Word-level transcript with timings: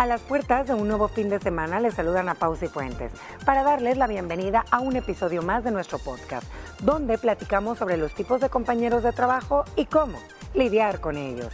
A 0.00 0.06
las 0.06 0.22
puertas 0.22 0.66
de 0.66 0.72
un 0.72 0.88
nuevo 0.88 1.08
fin 1.08 1.28
de 1.28 1.38
semana 1.40 1.78
les 1.78 1.92
saludan 1.92 2.30
a 2.30 2.34
Pausa 2.34 2.64
y 2.64 2.68
Fuentes 2.68 3.12
para 3.44 3.62
darles 3.62 3.98
la 3.98 4.06
bienvenida 4.06 4.64
a 4.70 4.80
un 4.80 4.96
episodio 4.96 5.42
más 5.42 5.62
de 5.62 5.72
nuestro 5.72 5.98
podcast, 5.98 6.50
donde 6.78 7.18
platicamos 7.18 7.76
sobre 7.76 7.98
los 7.98 8.14
tipos 8.14 8.40
de 8.40 8.48
compañeros 8.48 9.02
de 9.02 9.12
trabajo 9.12 9.66
y 9.76 9.84
cómo 9.84 10.18
lidiar 10.54 11.00
con 11.00 11.18
ellos. 11.18 11.52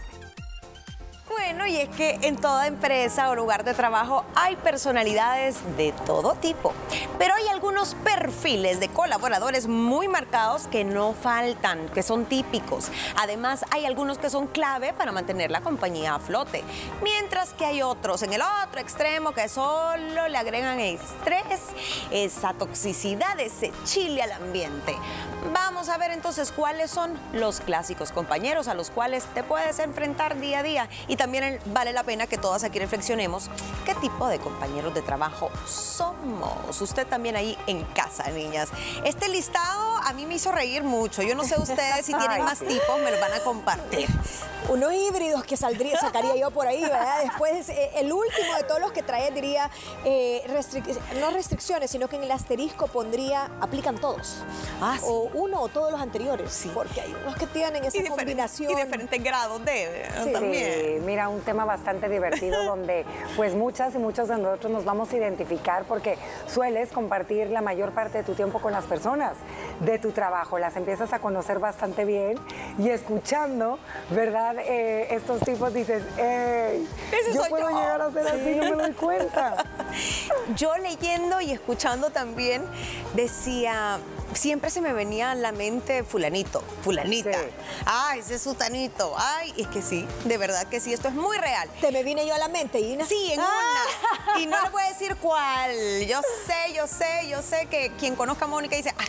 Bueno, 1.28 1.66
y 1.66 1.76
es 1.78 1.88
que 1.88 2.20
en 2.22 2.36
toda 2.36 2.68
empresa 2.68 3.30
o 3.30 3.34
lugar 3.34 3.64
de 3.64 3.74
trabajo 3.74 4.24
hay 4.36 4.54
personalidades 4.54 5.58
de 5.76 5.92
todo 6.04 6.34
tipo, 6.34 6.72
pero 7.18 7.34
hay 7.34 7.48
algunos 7.56 7.94
perfiles 7.94 8.80
de 8.80 8.88
colaboradores 8.88 9.66
muy 9.66 10.08
marcados 10.08 10.66
que 10.66 10.84
no 10.84 11.14
faltan, 11.14 11.88
que 11.88 12.02
son 12.02 12.26
típicos. 12.26 12.90
Además, 13.18 13.64
hay 13.70 13.86
algunos 13.86 14.18
que 14.18 14.28
son 14.28 14.46
clave 14.46 14.92
para 14.92 15.10
mantener 15.10 15.50
la 15.50 15.62
compañía 15.62 16.14
a 16.14 16.18
flote, 16.18 16.62
mientras 17.02 17.54
que 17.54 17.64
hay 17.64 17.80
otros 17.80 18.22
en 18.22 18.34
el 18.34 18.42
otro 18.42 18.78
extremo 18.78 19.32
que 19.32 19.48
solo 19.48 20.28
le 20.28 20.36
agregan 20.36 20.78
estrés, 20.80 21.62
esa 22.10 22.52
toxicidad, 22.52 23.40
ese 23.40 23.72
chile 23.84 24.20
al 24.20 24.32
ambiente. 24.32 24.94
Vamos 25.54 25.88
a 25.88 25.96
ver 25.96 26.10
entonces 26.10 26.52
cuáles 26.52 26.90
son 26.90 27.18
los 27.32 27.60
clásicos 27.60 28.12
compañeros 28.12 28.68
a 28.68 28.74
los 28.74 28.90
cuales 28.90 29.24
te 29.32 29.42
puedes 29.42 29.78
enfrentar 29.78 30.38
día 30.40 30.58
a 30.58 30.62
día 30.62 30.88
y 31.08 31.16
también 31.16 31.58
vale 31.66 31.92
la 31.92 32.02
pena 32.02 32.26
que 32.26 32.36
todas 32.36 32.64
aquí 32.64 32.78
reflexionemos 32.80 33.48
qué 33.84 33.94
tipo 33.94 34.28
de 34.28 34.40
compañeros 34.40 34.92
de 34.92 35.02
trabajo 35.02 35.50
somos. 35.66 36.80
Usted 36.80 37.06
también 37.06 37.36
ahí 37.36 37.55
en 37.66 37.84
casa, 37.84 38.30
niñas. 38.30 38.68
Este 39.04 39.28
listado 39.28 39.98
a 39.98 40.12
mí 40.12 40.26
me 40.26 40.34
hizo 40.34 40.52
reír 40.52 40.82
mucho. 40.82 41.22
Yo 41.22 41.34
no 41.34 41.44
sé 41.44 41.58
ustedes 41.60 42.06
si 42.06 42.14
tienen 42.18 42.44
más 42.44 42.60
tipos, 42.60 43.00
me 43.02 43.10
lo 43.10 43.20
van 43.20 43.32
a 43.32 43.40
compartir. 43.40 44.08
Unos 44.68 44.92
híbridos 44.92 45.44
que 45.44 45.56
saldría, 45.56 45.98
sacaría 45.98 46.34
yo 46.36 46.50
por 46.50 46.66
ahí, 46.66 46.82
¿verdad? 46.82 47.22
Después, 47.22 47.68
eh, 47.68 47.90
el 47.96 48.12
último 48.12 48.54
de 48.56 48.64
todos 48.64 48.80
los 48.80 48.90
que 48.90 49.02
trae 49.02 49.30
diría, 49.30 49.70
eh, 50.04 50.42
no 51.20 51.30
restricciones, 51.30 51.90
sino 51.90 52.08
que 52.08 52.16
en 52.16 52.24
el 52.24 52.30
asterisco 52.32 52.88
pondría, 52.88 53.50
aplican 53.60 53.98
todos. 53.98 54.42
Ah, 54.80 54.98
O 55.04 55.30
uno 55.34 55.60
o 55.60 55.68
todos 55.68 55.92
los 55.92 56.00
anteriores. 56.00 56.52
Sí. 56.52 56.70
Porque 56.74 57.00
hay 57.00 57.14
unos 57.14 57.36
que 57.36 57.46
tienen 57.46 57.84
esa 57.84 58.02
combinación. 58.08 58.72
Y 58.72 58.74
diferentes 58.74 59.22
grados 59.22 59.64
de 59.64 60.08
sí. 60.24 60.32
también. 60.32 61.06
Mira, 61.06 61.28
un 61.28 61.40
tema 61.42 61.64
bastante 61.64 62.08
divertido 62.08 62.64
donde 62.66 63.04
pues 63.36 63.54
muchas 63.54 63.94
y 63.94 63.98
muchos 63.98 64.28
de 64.28 64.36
nosotros 64.36 64.72
nos 64.72 64.84
vamos 64.84 65.12
a 65.12 65.16
identificar 65.16 65.84
porque 65.84 66.18
sueles 66.48 66.90
compartir 66.90 67.50
la 67.50 67.60
mayor 67.60 67.92
parte 67.92 68.18
de 68.18 68.24
tu 68.24 68.34
tiempo 68.34 68.60
con 68.60 68.72
las 68.72 68.84
personas 68.84 69.34
de 69.80 69.98
tu 69.98 70.10
trabajo, 70.10 70.58
las 70.58 70.76
empiezas 70.76 71.12
a 71.12 71.20
conocer 71.20 71.58
bastante 71.58 72.04
bien 72.04 72.38
y 72.78 72.90
escuchando, 72.90 73.78
¿verdad? 74.10 74.55
Eh, 74.58 75.08
estos 75.10 75.40
tipos 75.40 75.72
dices, 75.72 76.02
yo 77.34 77.42
puedo 77.48 77.68
llegar 77.68 78.00
a 78.00 78.12
ser 78.12 78.26
así, 78.26 78.54
no 78.54 78.64
me 78.64 78.82
doy 78.82 78.92
cuenta. 78.92 79.64
Yo 80.56 80.76
leyendo 80.76 81.40
y 81.40 81.52
escuchando 81.52 82.10
también 82.10 82.62
decía, 83.14 83.98
siempre 84.34 84.70
se 84.70 84.80
me 84.80 84.92
venía 84.92 85.32
a 85.32 85.34
la 85.34 85.52
mente 85.52 86.04
fulanito, 86.04 86.62
fulanita. 86.82 87.38
Ay, 87.84 88.20
ese 88.20 88.34
es 88.36 88.42
sutanito. 88.42 89.14
Ay, 89.16 89.54
es 89.56 89.66
que 89.68 89.82
sí, 89.82 90.06
de 90.24 90.38
verdad 90.38 90.66
que 90.68 90.80
sí, 90.80 90.92
esto 90.92 91.08
es 91.08 91.14
muy 91.14 91.38
real. 91.38 91.68
¿Te 91.80 91.92
me 91.92 92.02
vine 92.02 92.26
yo 92.26 92.34
a 92.34 92.38
la 92.38 92.48
mente, 92.48 92.80
Ina? 92.80 93.04
Sí, 93.04 93.32
en 93.32 93.40
una. 93.40 94.40
Y 94.40 94.46
no 94.46 94.62
le 94.62 94.68
voy 94.70 94.82
a 94.82 94.88
decir 94.88 95.16
cuál. 95.16 95.72
Yo 96.06 96.20
sé, 96.46 96.74
yo 96.74 96.86
sé, 96.86 97.28
yo 97.28 97.42
sé 97.42 97.66
que 97.66 97.92
quien 97.98 98.16
conozca 98.16 98.44
a 98.44 98.48
Mónica 98.48 98.76
dice, 98.76 98.94
ah, 98.98 99.04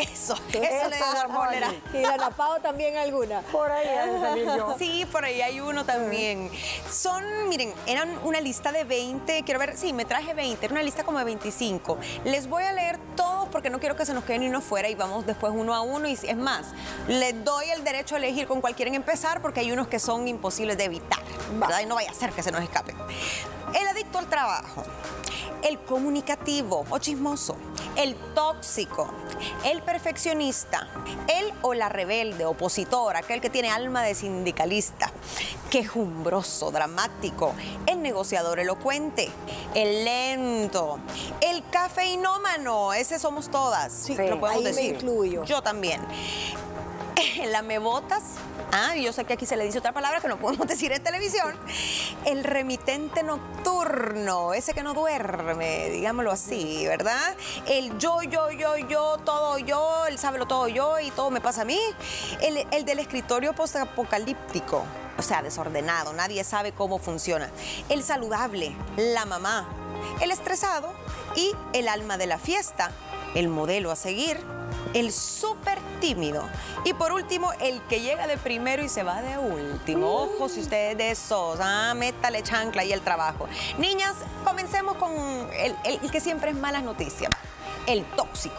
eso, 0.00 0.34
eso 0.52 0.88
le 0.88 0.98
da 0.98 1.28
Mónica. 1.28 1.72
Y 1.94 2.02
la 2.02 2.16
Napao 2.16 2.60
también 2.60 2.96
alguna. 2.96 3.40
Por 3.42 3.70
ahí 3.70 3.86
salir 4.20 4.44
yo. 4.44 4.76
Sí, 4.78 5.06
por 5.10 5.24
ahí 5.24 5.40
hay 5.40 5.60
uno 5.60 5.84
también. 5.84 6.50
Son, 6.90 7.48
miren, 7.48 7.72
eran 7.86 8.18
una 8.24 8.40
lista 8.40 8.72
de 8.72 8.84
20, 8.84 9.42
quiero 9.44 9.60
ver, 9.60 9.76
sí, 9.76 9.92
me 9.92 10.04
traje 10.04 10.34
20, 10.34 10.64
era 10.64 10.72
una 10.72 10.82
lista 10.82 11.04
como 11.04 11.18
de 11.18 11.24
25. 11.24 11.98
Les 12.24 12.48
voy 12.48 12.64
a 12.64 12.72
leer 12.72 12.98
todos 13.16 13.48
porque 13.48 13.70
no 13.70 13.78
quiero 13.78 13.96
que 13.96 14.04
se 14.04 14.14
nos 14.14 14.24
queden 14.24 14.42
ni 14.42 14.48
uno 14.56 14.62
fuera 14.62 14.88
y 14.88 14.94
vamos 14.94 15.26
después 15.26 15.52
uno 15.54 15.74
a 15.74 15.82
uno. 15.82 16.08
Y 16.08 16.12
es 16.12 16.36
más, 16.36 16.68
les 17.08 17.44
doy 17.44 17.70
el 17.70 17.84
derecho 17.84 18.14
a 18.14 18.18
elegir 18.18 18.46
con 18.46 18.60
cuál 18.60 18.74
quieren 18.74 18.94
empezar 18.94 19.42
porque 19.42 19.60
hay 19.60 19.70
unos 19.70 19.88
que 19.88 19.98
son 19.98 20.26
imposibles 20.28 20.78
de 20.78 20.84
evitar, 20.84 21.20
¿verdad? 21.58 21.80
Y 21.80 21.86
no 21.86 21.94
vaya 21.94 22.10
a 22.10 22.14
ser 22.14 22.30
que 22.30 22.42
se 22.42 22.50
nos 22.50 22.62
escape. 22.62 22.94
El 23.74 23.88
adicto 23.88 24.18
al 24.18 24.28
trabajo, 24.28 24.84
el 25.62 25.78
comunicativo 25.80 26.84
o 26.88 26.98
chismoso, 26.98 27.56
el 27.96 28.14
tóxico, 28.34 29.08
el 29.64 29.82
perfeccionista, 29.82 30.88
el 31.28 31.52
o 31.62 31.74
la 31.74 31.88
rebelde, 31.88 32.44
opositor, 32.44 33.16
aquel 33.16 33.40
que 33.40 33.50
tiene 33.50 33.70
alma 33.70 34.02
de 34.02 34.14
sindicalista, 34.14 35.10
quejumbroso, 35.70 36.70
dramático, 36.70 37.54
el 37.86 38.02
negociador 38.02 38.60
elocuente, 38.60 39.28
el 39.74 40.04
lento, 40.04 40.98
el 41.40 41.68
cafeinómano, 41.68 42.92
ese 42.94 43.18
somos 43.18 43.50
todas, 43.50 43.92
sí, 43.92 44.14
lo 44.16 44.38
podemos 44.40 44.64
ahí 44.64 44.64
decir. 44.64 44.92
Me 44.92 44.98
incluyo. 44.98 45.44
Yo 45.44 45.62
también. 45.62 46.00
El 47.40 47.54
amebotas, 47.54 48.22
Ah, 48.78 48.94
yo 48.94 49.10
sé 49.10 49.24
que 49.24 49.32
aquí 49.32 49.46
se 49.46 49.56
le 49.56 49.64
dice 49.64 49.78
otra 49.78 49.92
palabra 49.92 50.20
que 50.20 50.28
no 50.28 50.36
podemos 50.36 50.66
decir 50.68 50.92
en 50.92 51.02
televisión. 51.02 51.56
El 52.26 52.44
remitente 52.44 53.22
nocturno, 53.22 54.52
ese 54.52 54.74
que 54.74 54.82
no 54.82 54.92
duerme, 54.92 55.88
digámoslo 55.88 56.30
así, 56.30 56.86
¿verdad? 56.86 57.34
El 57.66 57.96
yo, 57.96 58.22
yo, 58.22 58.50
yo, 58.50 58.76
yo, 58.76 59.16
todo 59.24 59.56
yo, 59.58 60.04
el 60.06 60.18
sábelo 60.18 60.44
todo 60.44 60.68
yo 60.68 61.00
y 61.00 61.10
todo 61.10 61.30
me 61.30 61.40
pasa 61.40 61.62
a 61.62 61.64
mí. 61.64 61.80
El, 62.42 62.66
el 62.70 62.84
del 62.84 62.98
escritorio 62.98 63.54
postapocalíptico, 63.54 64.84
o 65.16 65.22
sea, 65.22 65.40
desordenado, 65.40 66.12
nadie 66.12 66.44
sabe 66.44 66.72
cómo 66.72 66.98
funciona. 66.98 67.48
El 67.88 68.02
saludable, 68.02 68.76
la 68.98 69.24
mamá. 69.24 69.66
El 70.20 70.30
estresado 70.30 70.92
y 71.34 71.54
el 71.72 71.88
alma 71.88 72.18
de 72.18 72.26
la 72.26 72.38
fiesta, 72.38 72.90
el 73.34 73.48
modelo 73.48 73.90
a 73.90 73.96
seguir 73.96 74.38
el 74.94 75.12
súper 75.12 75.78
tímido. 76.00 76.42
Y 76.84 76.94
por 76.94 77.12
último, 77.12 77.52
el 77.60 77.80
que 77.82 78.00
llega 78.00 78.26
de 78.26 78.36
primero 78.36 78.82
y 78.82 78.88
se 78.88 79.02
va 79.02 79.22
de 79.22 79.38
último. 79.38 80.22
Ojo 80.22 80.48
si 80.48 80.60
ustedes 80.60 80.96
de 80.96 81.10
esos, 81.10 81.58
ah, 81.60 81.94
métale 81.96 82.42
chancla 82.42 82.84
y 82.84 82.92
el 82.92 83.00
trabajo. 83.00 83.48
Niñas, 83.78 84.14
comencemos 84.44 84.96
con 84.96 85.12
el, 85.12 85.74
el 85.84 86.10
que 86.10 86.20
siempre 86.20 86.50
es 86.50 86.56
malas 86.56 86.82
noticias, 86.82 87.30
el 87.86 88.04
tóxico. 88.04 88.56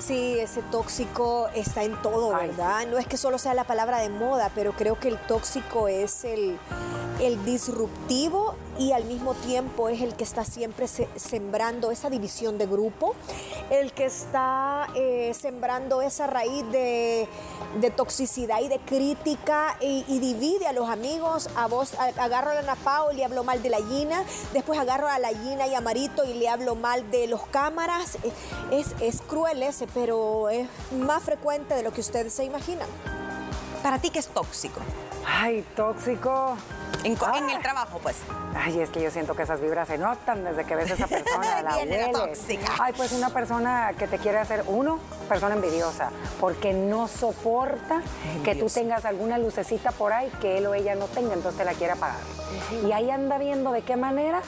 Sí, 0.00 0.38
ese 0.38 0.62
tóxico 0.62 1.48
está 1.54 1.82
en 1.82 2.00
todo, 2.00 2.30
¿verdad? 2.30 2.86
No 2.86 2.98
es 2.98 3.06
que 3.06 3.16
solo 3.16 3.36
sea 3.36 3.52
la 3.54 3.64
palabra 3.64 3.98
de 3.98 4.08
moda, 4.08 4.50
pero 4.54 4.72
creo 4.72 4.98
que 4.98 5.08
el 5.08 5.18
tóxico 5.18 5.88
es 5.88 6.24
el, 6.24 6.58
el 7.20 7.44
disruptivo 7.44 8.54
y 8.78 8.92
al 8.92 9.04
mismo 9.04 9.34
tiempo 9.34 9.88
es 9.88 10.00
el 10.00 10.14
que 10.14 10.24
está 10.24 10.44
siempre 10.44 10.86
sembrando 10.86 11.90
esa 11.90 12.08
división 12.08 12.58
de 12.58 12.66
grupo, 12.66 13.14
el 13.70 13.92
que 13.92 14.06
está 14.06 14.86
eh, 14.94 15.34
sembrando 15.34 16.00
esa 16.00 16.26
raíz 16.28 16.64
de, 16.70 17.28
toxicidad 17.96 18.60
y 18.60 18.68
de 18.68 18.78
crítica 18.78 19.76
y, 19.80 20.18
divide 20.18 20.66
a 20.66 20.72
los 20.72 20.88
amigos. 20.88 21.48
A 21.56 21.66
vos 21.66 21.94
agarro 22.18 22.50
a 22.50 22.54
la 22.54 22.62
Napao 22.62 23.12
y 23.12 23.16
le 23.16 23.24
hablo 23.24 23.44
mal 23.44 23.62
de 23.62 23.70
la 23.70 23.78
Gina, 23.78 24.22
después 24.52 24.78
agarro 24.78 25.08
a 25.08 25.18
la 25.18 25.28
Gina 25.28 25.66
y 25.66 25.74
a 25.74 25.80
Marito 25.80 26.24
y 26.24 26.34
le 26.34 26.48
hablo 26.48 26.74
mal 26.74 27.10
de 27.10 27.26
los 27.26 27.46
cámaras. 27.48 28.18
Es, 28.70 28.94
es 29.00 29.20
cruel 29.22 29.62
ese, 29.62 29.86
pero 29.92 30.48
es 30.48 30.68
más 30.92 31.22
frecuente 31.22 31.74
de 31.74 31.82
lo 31.82 31.92
que 31.92 32.00
ustedes 32.00 32.32
se 32.32 32.44
imaginan. 32.44 32.88
¿Para 33.82 33.98
ti 33.98 34.10
qué 34.10 34.18
es 34.18 34.28
tóxico? 34.28 34.80
Ay, 35.30 35.64
tóxico. 35.76 36.56
En, 37.04 37.16
el 37.50 37.62
trabajo, 37.62 38.00
pues. 38.02 38.16
Ay, 38.56 38.80
es 38.80 38.90
que 38.90 39.00
yo 39.00 39.10
siento 39.10 39.34
que 39.36 39.42
esas 39.42 39.60
vibras 39.60 39.86
se 39.86 39.98
notan 39.98 40.42
desde 40.42 40.64
que 40.64 40.74
ves 40.74 40.90
a 40.90 40.94
esa 40.94 41.06
persona, 41.06 41.62
la 41.62 42.10
tóxica. 42.12 42.72
Ay, 42.80 42.92
pues 42.96 43.12
una 43.12 43.30
persona 43.30 43.92
que 43.96 44.08
te 44.08 44.18
quiere 44.18 44.38
hacer, 44.38 44.64
uno, 44.66 44.98
persona 45.28 45.54
envidiosa, 45.54 46.10
porque 46.40 46.72
no 46.72 47.06
soporta 47.06 48.02
que 48.42 48.54
tú 48.54 48.66
tengas 48.66 49.04
alguna 49.04 49.38
lucecita 49.38 49.92
por 49.92 50.12
ahí 50.12 50.30
que 50.40 50.58
él 50.58 50.66
o 50.66 50.74
ella 50.74 50.94
no 50.94 51.06
tenga, 51.06 51.34
entonces 51.34 51.58
te 51.58 51.64
la 51.64 51.74
quiere 51.74 51.92
apagar. 51.92 52.18
Y 52.86 52.92
ahí 52.92 53.10
anda 53.10 53.38
viendo 53.38 53.70
de 53.70 53.82
qué 53.82 53.96
manera 53.96 54.42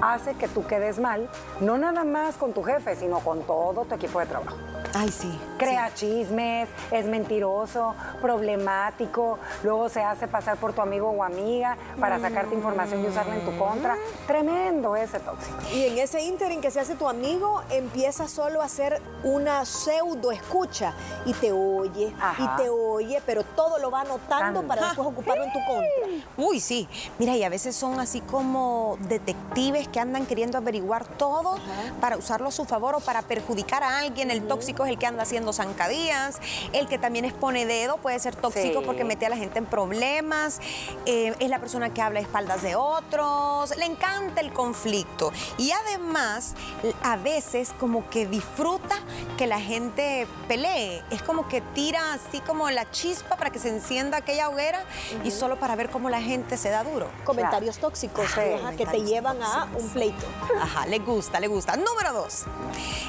hace 0.00 0.34
que 0.34 0.48
tú 0.48 0.66
quedes 0.66 0.98
mal, 0.98 1.28
no 1.60 1.78
nada 1.78 2.04
más 2.04 2.36
con 2.36 2.52
tu 2.52 2.62
jefe, 2.62 2.94
sino 2.94 3.20
con 3.20 3.42
todo 3.42 3.84
tu 3.84 3.94
equipo 3.94 4.20
de 4.20 4.26
trabajo. 4.26 4.56
Ay, 4.98 5.10
sí. 5.10 5.38
Crea 5.58 5.92
chismes, 5.92 6.70
es 6.90 7.04
mentiroso, 7.04 7.94
problemático, 8.22 9.38
luego 9.62 9.90
se 9.90 10.02
hace 10.02 10.26
pasar 10.26 10.56
por 10.56 10.72
tu 10.72 10.80
amigo 10.80 11.10
o 11.10 11.22
amiga 11.22 11.76
para 12.00 12.18
sacarte 12.18 12.54
información 12.54 13.04
y 13.04 13.08
usarla 13.08 13.36
en 13.36 13.44
tu 13.44 13.58
contra. 13.58 13.96
Tremendo 14.26 14.96
ese 14.96 15.20
tóxico. 15.20 15.58
Y 15.74 15.84
en 15.84 15.98
ese 15.98 16.22
ínterin 16.22 16.62
que 16.62 16.70
se 16.70 16.80
hace 16.80 16.94
tu 16.94 17.08
amigo, 17.08 17.62
empieza 17.68 18.26
solo 18.26 18.62
a 18.62 18.64
hacer 18.64 19.02
una 19.22 19.66
pseudo 19.66 20.32
escucha 20.32 20.94
y 21.26 21.34
te 21.34 21.52
oye, 21.52 22.14
y 22.38 22.56
te 22.56 22.70
oye, 22.70 23.20
pero 23.26 23.44
todo 23.44 23.78
lo 23.78 23.90
va 23.90 24.00
anotando 24.00 24.62
para 24.62 24.86
después 24.86 25.08
ocuparlo 25.08 25.44
en 25.44 25.52
tu 25.52 25.58
contra. 25.66 26.24
Uy, 26.38 26.58
sí. 26.58 26.88
Mira, 27.18 27.36
y 27.36 27.44
a 27.44 27.50
veces 27.50 27.76
son 27.76 28.00
así 28.00 28.22
como 28.22 28.96
detectives 29.00 29.88
que 29.88 30.00
andan 30.00 30.24
queriendo 30.24 30.56
averiguar 30.56 31.04
todo 31.04 31.58
para 32.00 32.16
usarlo 32.16 32.48
a 32.48 32.52
su 32.52 32.64
favor 32.64 32.94
o 32.94 33.00
para 33.00 33.20
perjudicar 33.20 33.82
a 33.82 33.98
alguien. 33.98 34.30
El 34.30 34.46
tóxico 34.46 34.85
es 34.86 34.92
el 34.92 34.98
que 34.98 35.06
anda 35.06 35.22
haciendo 35.22 35.52
zancadillas, 35.52 36.38
el 36.72 36.88
que 36.88 36.98
también 36.98 37.24
expone 37.24 37.66
dedo, 37.66 37.96
puede 37.98 38.18
ser 38.18 38.34
tóxico 38.36 38.80
Sí. 38.80 38.86
porque 38.86 39.04
mete 39.04 39.26
a 39.26 39.28
la 39.28 39.36
gente 39.36 39.58
en 39.58 39.66
problemas, 39.66 40.60
eh, 41.04 41.34
es 41.38 41.48
la 41.50 41.58
persona 41.58 41.92
que 41.92 42.00
habla 42.02 42.20
a 42.20 42.22
espaldas 42.22 42.62
de 42.62 42.76
otros, 42.76 43.76
le 43.76 43.84
encanta 43.84 44.40
el 44.40 44.52
conflicto 44.52 45.32
y 45.58 45.70
además 45.72 46.54
a 47.02 47.16
veces 47.16 47.72
como 47.78 48.08
que 48.08 48.26
disfruta 48.26 48.96
que 49.36 49.46
la 49.46 49.60
gente 49.60 50.26
pelee, 50.48 51.02
es 51.10 51.22
como 51.22 51.48
que 51.48 51.60
tira 51.60 52.14
así 52.14 52.40
como 52.40 52.70
la 52.70 52.90
chispa 52.90 53.36
para 53.36 53.50
que 53.50 53.58
se 53.58 53.68
encienda 53.68 54.18
aquella 54.18 54.48
hoguera 54.48 54.84
y 55.24 55.30
solo 55.30 55.58
para 55.58 55.76
ver 55.76 55.90
cómo 55.90 56.10
la 56.10 56.20
gente 56.22 56.56
se 56.56 56.70
da 56.70 56.84
duro. 56.84 57.08
Comentarios 57.24 57.78
tóxicos 57.78 58.26
Sí, 58.32 58.40
ajá, 58.40 58.72
que 58.76 58.86
te 58.86 59.02
llevan 59.02 59.42
a 59.42 59.68
un 59.78 59.88
pleito. 59.90 60.26
Ajá, 60.60 60.86
le 60.86 60.98
gusta, 60.98 61.40
le 61.40 61.48
gusta. 61.48 61.76
Número 61.76 62.12
dos, 62.12 62.44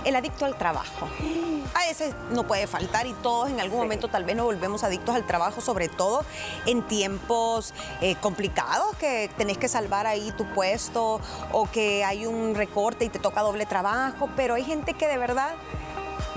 el 0.05 0.15
adicto 0.15 0.45
al 0.45 0.57
trabajo. 0.57 1.07
A 1.73 1.87
ese 1.89 2.13
no 2.31 2.43
puede 2.45 2.67
faltar 2.67 3.05
y 3.07 3.13
todos 3.13 3.49
en 3.49 3.59
algún 3.59 3.77
Sí. 3.79 3.83
momento 3.83 4.07
tal 4.07 4.23
vez 4.23 4.35
nos 4.35 4.45
volvemos 4.45 4.83
adictos 4.83 5.15
al 5.15 5.25
trabajo, 5.25 5.61
sobre 5.61 5.87
todo 5.89 6.23
en 6.65 6.81
tiempos 6.87 7.73
eh, 8.01 8.15
complicados, 8.21 8.95
que 8.97 9.29
tenés 9.37 9.57
que 9.57 9.67
salvar 9.67 10.07
ahí 10.07 10.31
tu 10.31 10.45
puesto 10.53 11.19
o 11.51 11.69
que 11.71 12.03
hay 12.03 12.25
un 12.25 12.55
recorte 12.55 13.05
y 13.05 13.09
te 13.09 13.19
toca 13.19 13.41
doble 13.41 13.65
trabajo, 13.65 14.29
pero 14.35 14.55
hay 14.55 14.63
gente 14.63 14.93
que 14.93 15.07
de 15.07 15.17
verdad 15.17 15.51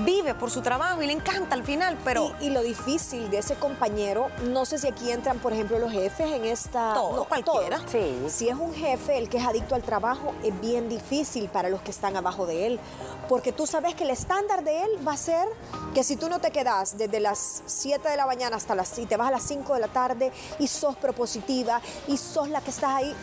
vive 0.05 0.35
por 0.35 0.50
su 0.50 0.61
trabajo 0.62 1.02
y 1.02 1.06
le 1.06 1.12
encanta 1.12 1.55
al 1.55 1.64
final, 1.64 1.97
pero... 2.05 2.32
Y, 2.41 2.47
y 2.47 2.50
lo 2.50 2.62
difícil 2.62 3.31
de 3.31 3.38
ese 3.38 3.55
compañero, 3.55 4.29
no 4.44 4.64
sé 4.64 4.79
si 4.79 4.88
aquí 4.88 5.11
entran, 5.11 5.38
por 5.38 5.52
ejemplo, 5.52 5.79
los 5.79 5.93
jefes 5.93 6.31
en 6.32 6.44
esta... 6.44 6.94
Todo, 6.94 7.25
cualquiera. 7.25 7.81
Sí. 7.87 8.17
Si 8.29 8.49
es 8.49 8.56
un 8.56 8.75
jefe 8.75 9.19
el 9.19 9.29
que 9.29 9.38
es 9.38 9.44
adicto 9.44 9.75
al 9.75 9.82
trabajo, 9.82 10.35
es 10.43 10.58
bien 10.61 10.88
difícil 10.88 11.49
para 11.49 11.69
los 11.69 11.81
que 11.82 11.91
están 11.91 12.17
abajo 12.17 12.47
de 12.47 12.67
él. 12.67 12.81
Porque 13.29 13.52
tú 13.52 13.67
sabes 13.67 13.94
que 13.94 14.05
el 14.05 14.11
estándar 14.11 14.64
de 14.64 14.82
él 14.82 14.91
va 15.06 15.12
a 15.12 15.17
ser 15.17 15.47
que 15.94 16.02
si 16.02 16.17
tú 16.17 16.29
no 16.29 16.41
te 16.41 16.50
quedas 16.50 16.99
desde 16.99 17.20
las 17.20 17.62
7 17.67 18.08
de 18.08 18.17
la 18.17 18.26
mañana 18.26 18.56
hasta 18.56 18.75
las... 18.75 18.99
y 18.99 19.06
te 19.06 19.17
vas 19.17 19.29
a 19.29 19.32
las 19.32 19.43
5 19.43 19.75
de 19.75 19.81
la 19.81 19.88
tarde 19.88 20.32
y 20.58 20.67
sos 20.67 20.97
propositiva 20.97 21.81
y 22.08 22.17
sos 22.17 22.49
la 22.49 22.61
que 22.61 22.70
estás 22.70 22.91
ahí, 22.91 23.14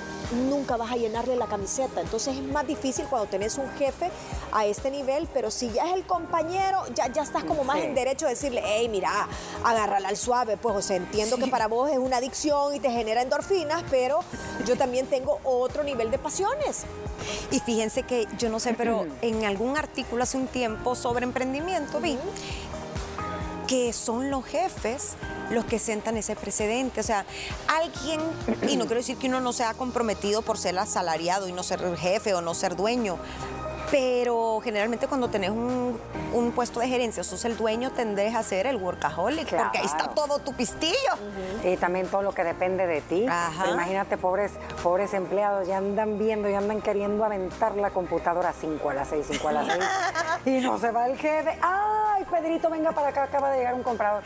nunca 0.50 0.78
vas 0.78 0.92
a 0.92 0.96
llenarle 0.96 1.36
la 1.36 1.48
camiseta. 1.48 2.02
Entonces 2.02 2.36
es 2.38 2.44
más 2.44 2.66
difícil 2.66 3.06
cuando 3.10 3.28
tenés 3.28 3.58
un 3.58 3.70
jefe 3.72 4.10
a 4.52 4.66
este 4.66 4.92
nivel, 4.92 5.28
pero 5.34 5.52
si 5.52 5.72
ya 5.72 5.88
es 5.88 5.94
el 5.94 6.06
compañero, 6.06 6.67
ya, 6.96 7.08
ya 7.12 7.22
estás 7.22 7.44
como 7.44 7.64
más 7.64 7.78
Sí. 7.78 7.84
en 7.86 7.96
derecho 7.96 8.26
a 8.26 8.30
decirle, 8.30 8.62
hey, 8.66 8.88
mira, 8.90 9.28
agárrala 9.64 10.10
al 10.10 10.18
suave. 10.18 10.58
Pues, 10.58 10.76
o 10.76 10.82
sea, 10.82 10.96
entiendo 10.96 11.38
que 11.38 11.48
para 11.48 11.68
vos 11.68 11.90
es 11.92 11.98
una 11.98 12.18
adicción 12.18 12.76
y 12.76 12.80
te 12.80 12.90
genera 12.90 13.22
endorfinas, 13.22 13.84
pero 13.90 14.20
yo 14.66 14.78
también 14.78 15.08
tengo 15.08 15.40
otro 15.44 15.84
nivel 15.84 16.12
de 16.12 16.18
pasiones. 16.18 16.84
Y 17.52 17.60
fíjense 17.60 18.04
que 18.04 18.28
yo 18.38 18.50
no 18.50 18.60
sé, 18.60 18.74
pero 18.74 19.06
en 19.22 19.46
algún 19.46 19.78
artículo 19.78 20.24
hace 20.24 20.38
un 20.38 20.48
tiempo 20.48 20.96
sobre 20.96 21.24
emprendimiento 21.26 22.00
vi 22.00 22.18
que 23.68 23.92
son 23.92 24.32
los 24.32 24.46
jefes 24.46 25.14
los 25.50 25.66
que 25.66 25.78
sentan 25.80 26.16
ese 26.18 26.36
precedente. 26.36 27.02
O 27.02 27.04
sea, 27.04 27.26
alguien, 27.68 28.22
y 28.68 28.78
no 28.78 28.86
quiero 28.86 29.02
decir 29.02 29.18
que 29.18 29.28
uno 29.28 29.42
no 29.42 29.54
sea 29.54 29.74
comprometido 29.74 30.42
por 30.42 30.58
ser 30.58 30.78
asalariado 30.80 31.48
y 31.48 31.52
no 31.52 31.64
ser 31.64 31.98
jefe 31.98 32.34
o 32.34 32.42
no 32.42 32.54
ser 32.54 32.76
dueño, 32.76 33.18
pero 33.90 34.60
generalmente 34.64 35.08
cuando 35.08 35.30
tenés 35.30 35.52
un, 35.52 36.00
un 36.34 36.52
puesto 36.52 36.80
de 36.80 36.88
gerencia, 36.88 37.24
sos 37.24 37.46
el 37.46 37.56
dueño, 37.58 37.92
tendés 37.92 38.36
a 38.36 38.44
ser 38.44 38.68
el 38.68 38.78
workaholic, 38.78 39.56
porque 39.56 39.78
ahí 39.78 39.86
está 39.86 40.10
todo 40.10 40.40
tu 40.40 40.54
pistillo. 40.54 40.94
Y 41.64 41.78
también 41.78 42.08
todo 42.08 42.22
lo 42.22 42.34
que 42.34 42.44
depende 42.44 42.86
de 42.86 43.02
ti. 43.02 43.26
Ajá. 43.28 43.72
Imagínate, 43.72 44.18
pobres, 44.18 44.52
pobres 44.84 45.14
empleados, 45.14 45.68
ya 45.68 45.78
andan 45.78 46.20
viendo, 46.20 46.50
ya 46.50 46.58
andan 46.58 46.82
queriendo 46.82 47.24
aventar 47.24 47.76
la 47.76 47.92
computadora 47.92 48.50
a 48.50 48.54
5 48.54 48.90
a 48.90 48.94
las 48.94 49.08
6, 49.10 49.26
5 49.32 49.48
a 49.48 49.52
las 49.52 49.68
6. 49.68 49.80
y 50.46 50.60
no 50.60 50.78
se 50.78 50.92
va 50.92 51.08
el 51.08 51.18
jefe. 51.18 51.58
¡Ay, 51.62 52.26
Pedrito, 52.30 52.70
venga 52.70 52.92
para 52.92 53.10
acá, 53.10 53.24
acaba 53.24 53.52
de 53.52 53.60
llegar 53.60 53.74
un 53.74 53.84
comprador! 53.84 54.24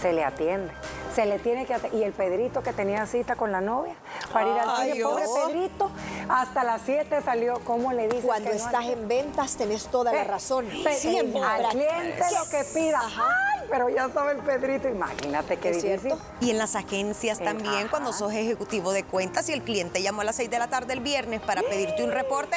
Se 0.00 0.12
le 0.12 0.24
atiende. 0.24 0.72
Se 1.14 1.26
le 1.26 1.38
tiene 1.38 1.66
que. 1.66 1.76
Y 1.92 2.02
el 2.04 2.12
Pedrito 2.12 2.62
que 2.62 2.72
tenía 2.72 3.04
cita 3.06 3.36
con 3.36 3.52
la 3.52 3.60
novia 3.60 3.94
para 4.32 4.46
ir 4.50 4.58
al 4.58 4.68
Ay, 4.70 4.92
cine, 4.92 5.04
pobre. 5.04 5.24
Pedrito, 5.46 5.90
hasta 6.28 6.64
las 6.64 6.82
7 6.86 7.20
salió. 7.22 7.60
¿Cómo 7.64 7.92
le 7.92 8.08
dices 8.08 8.24
Cuando 8.24 8.50
que 8.50 8.56
no? 8.56 8.64
estás 8.64 8.84
en 8.86 9.08
ventas 9.08 9.56
tenés 9.56 9.86
toda 9.88 10.12
la 10.12 10.24
razón. 10.24 10.66
pe- 10.84 10.94
Siempre. 10.94 11.42
Al 11.42 11.68
cliente 11.68 12.22
lo 12.38 12.50
que 12.50 12.64
pida. 12.72 12.98
Ajá. 13.00 13.22
¡Ay! 13.28 13.66
Pero 13.70 13.88
ya 13.88 14.06
estaba 14.06 14.32
el 14.32 14.38
Pedrito. 14.38 14.88
Imagínate 14.88 15.56
qué 15.58 15.68
difícil. 15.72 16.00
cierto. 16.00 16.18
Y 16.40 16.50
en 16.50 16.58
las 16.58 16.74
agencias 16.76 17.40
Eh, 17.40 17.44
también, 17.44 17.74
ajá. 17.74 17.90
cuando 17.90 18.12
sos 18.12 18.32
ejecutivo 18.32 18.92
de 18.92 19.04
cuentas 19.04 19.48
y 19.48 19.52
el 19.52 19.62
cliente 19.62 20.02
llamó 20.02 20.22
a 20.22 20.24
las 20.24 20.36
6 20.36 20.50
de 20.50 20.58
la 20.58 20.68
tarde 20.68 20.92
el 20.94 21.00
viernes 21.00 21.40
para 21.40 21.62
pedirte 21.62 22.02
un 22.04 22.10
reporte, 22.10 22.56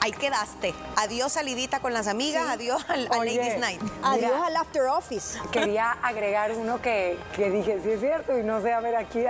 ahí 0.00 0.12
quedaste. 0.12 0.74
Adiós 0.96 1.32
salidita 1.32 1.80
con 1.80 1.92
las 1.92 2.06
amigas, 2.08 2.48
adiós 2.48 2.84
al, 2.88 3.08
Oye, 3.18 3.36
Ladies 3.36 3.58
Night. 3.58 3.80
Adiós 4.02 4.32
al 4.44 4.56
after 4.56 4.82
office. 4.86 5.38
Quería 5.52 5.92
agregar 6.02 6.52
uno 6.52 6.80
que, 6.80 7.18
que 7.36 7.47
dije, 7.50 7.80
sí 7.82 7.90
es 7.90 8.00
cierto, 8.00 8.38
y 8.38 8.42
no 8.42 8.60
sé, 8.60 8.72
a 8.72 8.80
ver 8.80 8.96
aquí, 8.96 9.24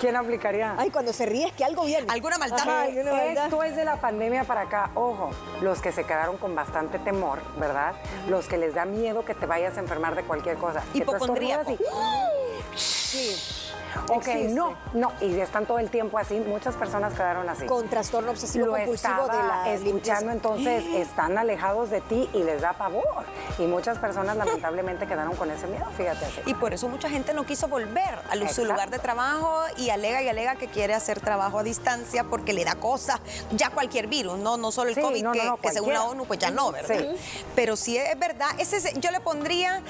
¿quién 0.00 0.16
aplicaría? 0.16 0.74
Ay, 0.78 0.90
cuando 0.90 1.12
se 1.12 1.26
ríe 1.26 1.46
es 1.46 1.52
que 1.52 1.64
algo 1.64 1.84
viene. 1.84 2.06
¿Alguna 2.10 2.38
maldad? 2.38 2.58
Ajá, 2.60 2.88
Eh, 2.88 3.04
maldad. 3.04 3.44
Esto 3.44 3.62
es 3.62 3.76
de 3.76 3.84
la 3.84 4.00
pandemia 4.00 4.44
para 4.44 4.62
acá. 4.62 4.90
Ojo, 4.94 5.30
los 5.60 5.80
que 5.80 5.92
se 5.92 6.04
quedaron 6.04 6.36
con 6.36 6.54
bastante 6.54 6.98
temor, 6.98 7.40
¿verdad? 7.58 7.94
Los 8.28 8.46
que 8.46 8.56
les 8.56 8.74
da 8.74 8.84
miedo 8.84 9.24
que 9.24 9.34
te 9.34 9.46
vayas 9.46 9.76
a 9.76 9.80
enfermar 9.80 10.14
de 10.14 10.22
cualquier 10.22 10.56
cosa. 10.56 10.82
Hipocondríaco. 10.94 11.70
estornudas 11.70 12.74
Sí. 12.76 13.63
Ok, 14.08 14.26
Existe. 14.28 14.54
no, 14.54 14.74
no, 14.92 15.12
y 15.20 15.38
están 15.40 15.66
todo 15.66 15.78
el 15.78 15.90
tiempo 15.90 16.18
así. 16.18 16.34
Muchas 16.40 16.74
personas 16.74 17.12
quedaron 17.14 17.48
así. 17.48 17.66
Con 17.66 17.88
trastorno 17.88 18.30
obsesivo 18.32 18.66
Lo 18.66 18.72
compulsivo 18.74 19.22
de 19.28 19.42
la 19.42 19.72
escuchando, 19.72 19.84
limpieza. 19.84 20.32
entonces 20.32 20.84
están 20.94 21.38
alejados 21.38 21.90
de 21.90 22.00
ti 22.00 22.28
y 22.32 22.42
les 22.42 22.60
da 22.60 22.72
pavor. 22.74 23.24
Y 23.58 23.62
muchas 23.66 23.98
personas 23.98 24.36
lamentablemente 24.36 25.06
quedaron 25.06 25.34
con 25.36 25.50
ese 25.50 25.66
miedo, 25.66 25.86
fíjate 25.96 26.24
así. 26.24 26.40
Y 26.46 26.54
por 26.54 26.74
eso 26.74 26.88
mucha 26.88 27.08
gente 27.08 27.32
no 27.34 27.44
quiso 27.44 27.68
volver 27.68 28.18
a 28.28 28.32
su 28.34 28.42
Exacto. 28.42 28.64
lugar 28.64 28.90
de 28.90 28.98
trabajo 28.98 29.60
y 29.76 29.90
alega 29.90 30.22
y 30.22 30.28
alega 30.28 30.56
que 30.56 30.68
quiere 30.68 30.94
hacer 30.94 31.20
trabajo 31.20 31.58
a 31.58 31.62
distancia 31.62 32.24
porque 32.24 32.52
le 32.52 32.64
da 32.64 32.74
cosa, 32.74 33.20
ya 33.52 33.70
cualquier 33.70 34.06
virus, 34.08 34.38
no, 34.38 34.56
no 34.56 34.72
solo 34.72 34.88
el 34.90 34.94
Sí, 34.96 35.00
COVID, 35.00 35.22
no, 35.22 35.28
no, 35.34 35.40
que, 35.40 35.44
no, 35.46 35.56
que 35.58 35.70
según 35.72 35.92
la. 35.94 36.04
ONU 36.04 36.24
pues 36.26 36.38
ya 36.38 36.50
no, 36.50 36.70
¿verdad? 36.72 36.96
Sí. 36.98 37.16
Pero 37.54 37.76
sí 37.76 37.96
es 37.96 38.18
verdad, 38.18 38.48
ese 38.58 38.76
es- 38.78 38.94
yo 39.00 39.10
le 39.10 39.20
pondría 39.20 39.80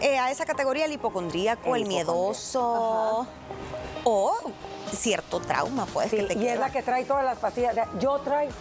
eh, 0.00 0.18
a 0.18 0.30
esa 0.30 0.44
categoría 0.44 0.84
el 0.84 0.92
hipocondríaco, 0.92 1.74
el, 1.76 1.82
El 1.82 1.88
miedoso 1.88 3.26
o 4.04 4.34
cierto 4.92 5.38
trauma, 5.40 5.84
pues, 5.92 6.08
Sí, 6.10 6.16
que 6.16 6.22
te 6.24 6.34
y 6.38 6.48
es 6.48 6.58
la 6.58 6.70
que 6.70 6.82
trae 6.82 7.04
todas 7.04 7.22
las 7.24 7.38
pastillas. 7.38 7.76
Yo 8.00 8.18
traigo. 8.20 8.52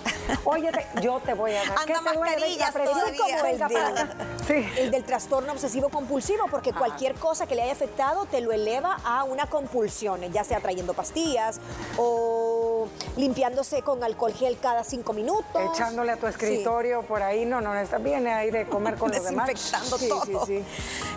Oye, 0.43 0.69
yo 1.01 1.21
te 1.21 1.33
voy 1.33 1.51
a 1.53 1.59
dar. 1.65 1.79
Anda 1.79 2.01
mascarillas 2.01 2.73
todavía. 2.73 3.17
como 3.17 3.37
el 3.37 3.43
venga 3.43 3.67
de- 3.69 3.73
para 3.73 3.87
acá. 3.89 4.15
Sí. 4.45 4.69
El 4.77 4.91
del 4.91 5.05
trastorno 5.05 5.53
obsesivo 5.53 5.87
compulsivo, 5.89 6.45
porque 6.51 6.73
cualquier 6.73 7.15
cosa 7.15 7.47
que 7.47 7.55
le 7.55 7.61
haya 7.63 7.71
afectado 7.71 8.25
te 8.25 8.41
lo 8.41 8.51
eleva 8.51 8.97
a 9.05 9.23
una 9.23 9.45
compulsión, 9.47 10.19
ya 10.33 10.43
sea 10.43 10.59
trayendo 10.59 10.93
pastillas 10.93 11.61
o 11.97 12.66
limpiándose 13.15 13.81
con 13.81 14.03
alcohol 14.03 14.33
gel 14.33 14.57
cada 14.59 14.83
cinco 14.83 15.13
minutos. 15.13 15.61
Echándole 15.73 16.11
a 16.11 16.17
tu 16.17 16.27
escritorio 16.27 17.01
por 17.03 17.21
ahí. 17.23 17.45
No, 17.45 17.61
no, 17.61 17.73
está 17.75 17.97
bien 17.97 18.27
ahí 18.27 18.51
de 18.51 18.67
comer 18.67 18.95
con 18.95 19.11
los 19.11 19.23
demás. 19.23 19.47
Desinfectando 19.47 19.97
Sí, 19.97 20.09
todo. 20.09 20.45
sí, 20.45 20.63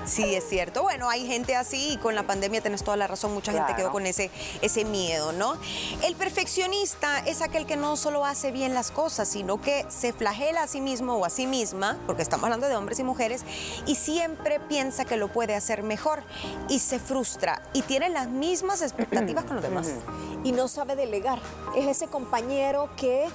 Sí, 0.06 0.34
es 0.34 0.48
cierto. 0.48 0.82
Bueno, 0.82 1.08
hay 1.08 1.26
gente 1.26 1.54
así 1.54 1.92
y 1.92 1.96
con 1.98 2.14
la 2.14 2.22
pandemia 2.24 2.60
tenés 2.60 2.82
toda 2.82 2.96
la 2.96 3.06
razón. 3.06 3.32
Mucha 3.32 3.52
gente 3.52 3.74
quedó 3.76 3.90
con 3.90 4.06
ese, 4.06 4.30
ese 4.62 4.84
miedo, 4.84 5.32
¿no? 5.32 5.54
El 6.02 6.16
perfeccionista 6.16 7.18
es 7.20 7.42
aquel 7.42 7.66
que 7.66 7.76
no 7.76 7.96
solo 7.96 8.24
hace 8.24 8.50
bien 8.50 8.74
las 8.74 8.90
cosas, 8.90 9.28
sino 9.28 9.60
que 9.60 9.84
se 9.88 10.12
flagela 10.12 10.62
a 10.62 10.66
sí 10.66 10.80
mismo 10.80 11.14
o 11.16 11.24
a 11.24 11.30
sí 11.30 11.46
misma, 11.46 11.98
porque 12.06 12.22
estamos 12.22 12.44
hablando 12.44 12.68
de 12.68 12.76
hombres 12.76 12.98
y 12.98 13.04
mujeres, 13.04 13.42
y 13.86 13.94
siempre 13.94 14.60
piensa 14.60 15.04
que 15.04 15.16
lo 15.16 15.28
puede 15.28 15.54
hacer 15.54 15.82
mejor 15.82 16.22
y 16.68 16.78
se 16.78 16.98
frustra 16.98 17.62
y 17.72 17.82
tiene 17.82 18.08
las 18.08 18.28
mismas 18.28 18.82
expectativas 18.82 19.44
con 19.44 19.56
los 19.56 19.62
demás. 19.62 19.88
Y 20.44 20.52
no 20.52 20.68
sabe 20.68 20.96
delegar. 20.96 21.38
Es 21.76 21.86
ese 21.86 22.08
compañero 22.08 22.88
que 22.96 23.28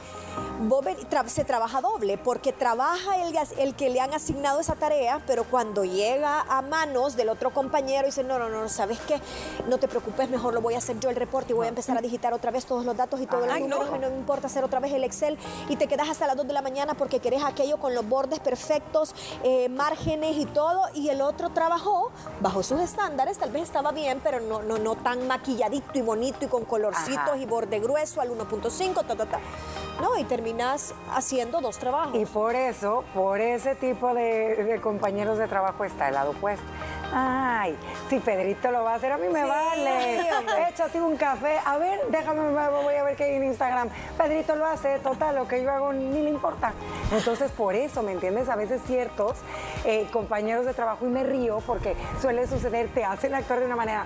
tra- 1.10 1.28
se 1.28 1.44
trabaja 1.46 1.82
doble, 1.82 2.18
porque 2.18 2.54
trabaja 2.54 3.18
el, 3.18 3.36
el 3.58 3.76
que 3.76 3.90
le 3.90 4.00
han 4.00 4.14
asignado 4.14 4.60
esa 4.60 4.76
tarea, 4.76 5.22
pero 5.28 5.44
cuando 5.46 5.84
llega 5.84 6.42
a 6.42 6.62
manos 6.62 7.16
del 7.16 7.30
otro 7.30 7.52
compañero 7.54 8.06
dice, 8.06 8.24
no, 8.24 8.40
no, 8.40 8.50
no, 8.50 8.68
¿sabes 8.70 9.00
qué? 9.08 9.20
No 9.68 9.78
te 9.78 9.88
preocupes, 9.88 10.30
mejor 10.30 10.54
lo 10.54 10.62
voy 10.62 10.76
a 10.76 10.80
hacer 10.80 11.00
yo 11.00 11.10
el 11.10 11.16
reporte 11.16 11.54
y 11.54 11.56
voy 11.56 11.66
a 11.66 11.70
empezar 11.70 11.98
a 11.98 12.02
digitar 12.02 12.34
otra 12.34 12.52
vez 12.52 12.66
todos 12.66 12.86
los 12.86 12.96
datos 12.96 13.20
y 13.22 13.28
todos 13.28 13.46
los 13.46 13.54
Ay, 13.56 13.64
números 13.64 13.90
no. 13.90 13.96
y 13.96 14.00
no 14.00 14.10
me 14.10 14.16
importa 14.18 14.48
hacer 14.48 14.64
otra 14.64 14.80
vez 14.80 14.94
el 14.94 15.04
Excel 15.04 15.38
y 15.70 15.76
te 15.76 15.88
quedas 15.88 16.10
hasta 16.10 16.28
las 16.28 16.36
2 16.38 16.48
de 16.48 16.54
la 16.54 16.62
mañana 16.62 16.94
porque 16.96 17.20
querés 17.20 17.44
aquello 17.44 17.78
con 17.78 17.94
los 17.94 18.08
bordes 18.08 18.40
perfectos, 18.40 19.14
eh, 19.44 19.70
márgenes 19.70 20.38
y 20.38 20.46
todo, 20.46 20.82
y 20.94 21.10
el 21.10 21.22
otro 21.22 21.50
trabajó 21.52 22.12
bajo 22.42 22.64
sus 22.64 22.80
estándares, 22.80 23.38
tal 23.38 23.52
vez 23.52 23.64
estaba 23.64 23.92
bien, 23.92 24.20
pero 24.24 24.40
no, 24.40 24.62
no, 24.62 24.78
no 24.78 24.96
tan 24.96 25.28
maquilladito 25.28 25.98
y 25.98 26.02
bonito 26.02 26.46
y 26.46 26.48
con 26.48 26.66
colorcitos 26.66 27.20
Ajá. 27.20 27.38
y 27.38 27.46
borde 27.46 27.80
grueso 27.80 28.22
al 28.22 28.30
1.5, 28.30 29.06
ta, 29.06 29.16
ta, 29.16 29.26
ta. 29.26 29.40
No, 30.02 30.18
y 30.18 30.24
terminas 30.26 30.94
haciendo 31.14 31.62
dos 31.62 31.78
trabajos. 31.78 32.16
Y 32.16 32.26
por 32.26 32.56
eso, 32.56 33.04
por 33.14 33.40
ese 33.40 33.76
tipo 33.76 34.14
de, 34.14 34.64
de 34.64 34.82
compañeros 34.82 35.38
de 35.38 35.48
trabajo 35.48 35.84
está 35.86 36.10
el 36.10 36.16
lado 36.16 36.32
opuesto. 36.32 36.66
Ay, 37.14 37.78
si 38.10 38.20
Pedrito 38.20 38.72
lo 38.72 38.84
va 38.84 38.94
a 38.94 38.96
hacer, 38.96 39.12
a 39.12 39.18
mí 39.18 39.28
me 39.30 39.42
Sí, 39.44 39.48
vale. 39.48 40.30
hombre. 40.38 40.70
Échate 40.70 41.02
un 41.02 41.16
café. 41.16 41.60
A 41.64 41.78
ver, 41.78 42.02
déjame, 42.10 42.42
voy 42.52 42.96
a 42.96 43.04
ver 43.04 43.16
qué 43.16 43.24
hay 43.26 43.36
en 43.36 43.46
Instagram. 43.46 43.90
Pedrito 44.18 44.56
lo 44.56 44.66
hace, 44.66 45.00
total, 45.00 45.36
lo 45.36 45.48
que 45.48 45.64
yo 45.64 45.72
hago 45.72 45.94
ni 45.94 46.24
le 46.24 46.30
importa. 46.30 46.74
Entonces, 47.14 47.52
por 47.52 47.74
eso, 47.76 48.04
¿me 48.04 48.12
entiendes? 48.12 48.50
A 48.50 48.56
veces 48.58 48.82
ciertos 48.86 49.36
eh, 49.86 50.08
compañeros 50.12 50.66
de 50.66 50.74
trabajo, 50.74 51.06
y 51.06 51.10
me 51.10 51.24
río 51.24 51.60
porque 51.66 51.96
suele 52.22 52.48
suceder, 52.48 52.90
te 52.94 53.06
hacen 53.06 53.34
actuar 53.34 53.60
de 53.60 53.66
una 53.68 53.76
manera. 53.78 54.06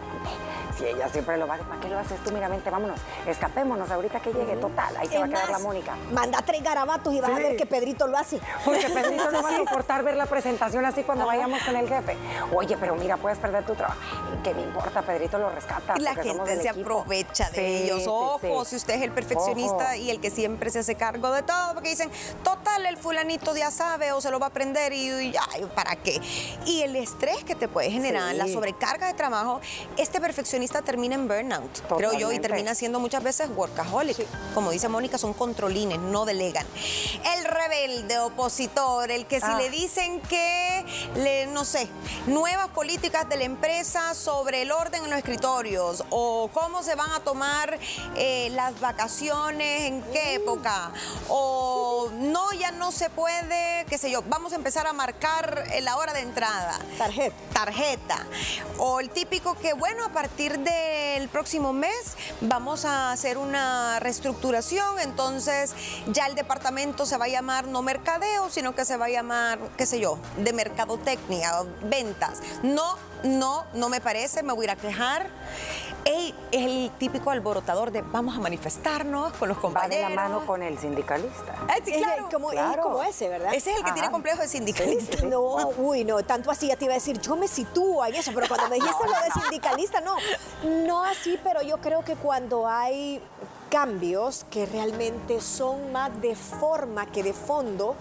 Si 0.79 0.85
ella 0.85 1.09
siempre 1.09 1.35
lo 1.37 1.45
va 1.45 1.53
a 1.53 1.55
hacer, 1.57 1.67
¿para 1.67 1.81
qué 1.81 1.89
lo 1.89 1.99
haces 1.99 2.23
tú? 2.23 2.31
Mira, 2.31 2.47
vente, 2.47 2.69
vámonos, 2.69 2.97
escapémonos 3.27 3.91
ahorita 3.91 4.21
que 4.21 4.31
llegue, 4.31 4.55
total, 4.55 4.95
ahí 4.95 5.07
se 5.09 5.19
va 5.19 5.25
a 5.25 5.27
quedar 5.27 5.49
la 5.49 5.59
Mónica. 5.59 5.95
Manda 6.13 6.41
tres 6.41 6.63
garabatos 6.63 7.13
y 7.13 7.19
vas 7.19 7.31
a 7.31 7.35
ver 7.35 7.57
que 7.57 7.65
Pedrito 7.65 8.07
lo 8.07 8.17
hace. 8.17 8.39
Porque 8.63 8.87
Pedrito 8.93 9.29
no 9.29 9.43
va 9.43 9.49
a 9.49 9.57
soportar 9.57 10.03
ver 10.03 10.15
la 10.15 10.25
presentación 10.25 10.85
así 10.85 11.03
cuando 11.03 11.25
vayamos 11.25 11.61
con 11.63 11.75
el 11.75 11.87
jefe. 11.89 12.15
Oye, 12.55 12.77
pero 12.79 12.95
mira, 12.95 13.17
puedes 13.17 13.37
perder 13.39 13.65
tu 13.65 13.75
trabajo. 13.75 13.99
¿Qué 14.43 14.53
me 14.53 14.61
importa? 14.61 15.01
Pedrito 15.01 15.37
lo 15.37 15.49
rescata. 15.49 15.95
Y 15.97 16.01
la 16.01 16.13
somos 16.13 16.25
gente 16.25 16.49
del 16.51 16.61
se 16.61 16.69
equipo. 16.69 16.99
aprovecha 16.99 17.49
de 17.49 17.55
Sí, 17.55 17.83
ellos. 17.83 18.03
Ojo, 18.07 18.63
sí. 18.63 18.69
si 18.69 18.75
usted 18.77 18.93
es 18.95 19.01
el 19.01 19.11
perfeccionista 19.11 19.85
Ojo. 19.85 19.95
y 19.95 20.09
el 20.11 20.21
que 20.21 20.31
siempre 20.31 20.69
se 20.69 20.79
hace 20.79 20.95
cargo 20.95 21.29
de 21.31 21.43
todo, 21.43 21.73
porque 21.73 21.89
dicen, 21.89 22.09
total, 22.43 22.85
el 22.85 22.95
fulanito 22.97 23.53
ya 23.55 23.69
sabe 23.69 24.13
o 24.13 24.21
se 24.21 24.31
lo 24.31 24.39
va 24.39 24.45
a 24.45 24.49
aprender 24.49 24.93
y, 24.93 25.09
y 25.09 25.33
ay, 25.53 25.65
¿para 25.75 25.97
qué? 25.97 26.21
Y 26.65 26.83
el 26.83 26.95
estrés 26.95 27.43
que 27.43 27.55
te 27.55 27.67
puede 27.67 27.91
generar, 27.91 28.33
la 28.35 28.47
sobrecarga 28.47 29.07
de 29.07 29.13
trabajo, 29.13 29.59
este 29.97 30.21
perfeccionista 30.21 30.68
termina 30.69 31.15
en 31.15 31.27
burnout, 31.27 31.81
creo 31.97 32.13
yo, 32.13 32.31
y 32.31 32.39
termina 32.39 32.73
siendo 32.75 32.99
muchas 32.99 33.23
veces 33.23 33.49
workaholic. 33.55 34.25
Como 34.53 34.71
dice 34.71 34.87
Mónica, 34.87 35.17
son 35.17 35.33
controlines, 35.33 35.99
no 35.99 36.25
delegan. 36.25 36.65
El 37.35 37.43
rebelde 37.45 38.19
opositor, 38.19 39.11
el 39.11 39.25
que 39.25 39.39
si 39.39 39.45
Ah. 39.47 39.57
le 39.57 39.69
dicen 39.69 40.21
que, 40.21 40.85
le, 41.15 41.47
no 41.47 41.65
sé, 41.65 41.87
nuevas 42.27 42.67
políticas 42.69 43.27
de 43.27 43.37
la 43.37 43.43
empresa 43.43 44.13
sobre 44.13 44.61
el 44.61 44.71
orden 44.71 45.03
en 45.03 45.09
los 45.09 45.17
escritorios 45.19 46.03
o 46.11 46.49
cómo 46.53 46.83
se 46.83 46.95
van 46.95 47.11
a 47.11 47.19
tomar 47.21 47.77
eh, 48.15 48.49
las 48.51 48.79
vacaciones, 48.79 49.81
en 49.83 50.01
qué 50.13 50.35
época, 50.35 50.91
o 51.27 52.09
no, 52.13 52.51
ya 52.53 52.71
no 52.71 52.91
se 52.91 53.09
puede, 53.09 53.85
qué 53.89 53.97
sé 53.97 54.11
yo, 54.11 54.21
vamos 54.27 54.53
a 54.53 54.55
empezar 54.55 54.85
a 54.87 54.93
marcar 54.93 55.63
la 55.81 55.97
hora 55.97 56.13
de 56.13 56.21
entrada. 56.21 56.79
Tarjeta. 56.97 57.35
Tarjeta. 57.53 58.25
O 58.77 58.99
el 58.99 59.09
típico 59.09 59.55
que, 59.55 59.73
bueno, 59.73 60.05
a 60.05 60.09
partir 60.09 60.58
del 60.63 61.27
próximo 61.29 61.73
mes 61.73 62.15
vamos 62.41 62.85
a 62.85 63.11
hacer 63.11 63.37
una 63.37 63.99
reestructuración, 63.99 64.99
entonces 64.99 65.73
ya 66.07 66.27
el 66.27 66.35
departamento 66.35 67.05
se 67.05 67.17
va 67.17 67.25
a 67.25 67.29
llamar 67.29 67.67
no 67.67 67.81
mercadeo, 67.81 68.49
sino 68.49 68.75
que 68.75 68.85
se 68.85 68.97
va 68.97 69.05
a 69.05 69.09
llamar, 69.09 69.59
qué 69.77 69.85
sé 69.85 69.99
yo, 69.99 70.17
de 70.37 70.53
mercadotecnia, 70.53 71.51
ventas. 71.83 72.41
No, 72.63 72.97
no, 73.23 73.65
no 73.73 73.89
me 73.89 74.01
parece, 74.01 74.43
me 74.43 74.53
voy 74.53 74.61
a 74.61 74.63
ir 74.65 74.71
a 74.71 74.75
quejar. 74.75 75.27
Ey, 76.05 76.33
es 76.51 76.65
el 76.65 76.91
típico 76.97 77.29
alborotador 77.29 77.91
de 77.91 78.01
vamos 78.01 78.35
a 78.35 78.39
manifestarnos 78.39 79.33
con 79.33 79.49
los 79.49 79.57
Va 79.57 79.61
compañeros. 79.61 80.09
de 80.09 80.15
la 80.15 80.21
mano 80.21 80.45
con 80.45 80.63
el 80.63 80.79
sindicalista. 80.79 81.53
Ah, 81.67 81.75
sí, 81.83 81.91
Es 81.91 81.97
claro. 81.97 82.29
como, 82.31 82.51
es 82.51 82.57
claro. 82.57 82.83
como 82.83 83.03
ese, 83.03 83.27
¿verdad? 83.29 83.53
Ese 83.53 83.71
es 83.71 83.77
el 83.77 83.83
que 83.83 83.91
tiene 83.91 84.09
complejo 84.09 84.41
de 84.41 84.47
sindicalista. 84.47 85.17
Sí, 85.17 85.23
sí. 85.23 85.25
No, 85.27 85.41
uy, 85.77 86.05
no, 86.05 86.23
tanto 86.23 86.49
así 86.51 86.67
ya 86.67 86.77
te 86.77 86.85
iba 86.85 86.93
a 86.93 86.97
decir, 86.97 87.19
yo 87.19 87.35
me 87.35 87.47
sitúo 87.47 88.03
en 88.05 88.15
eso, 88.15 88.31
pero 88.33 88.47
cuando 88.47 88.69
me 88.69 88.75
dijiste 88.75 89.03
lo 89.05 89.11
de 89.11 89.41
sindicalista, 89.41 90.01
no, 90.01 90.15
no 90.87 91.03
así, 91.03 91.37
pero 91.43 91.61
yo 91.61 91.77
creo 91.79 92.03
que 92.03 92.15
cuando 92.15 92.65
hay 92.67 93.21
cambios 93.69 94.45
que 94.49 94.65
realmente 94.65 95.41
son 95.41 95.91
más 95.91 96.09
de 96.21 96.35
forma 96.35 97.05
que 97.05 97.23
de 97.23 97.33
fondo, 97.33 97.95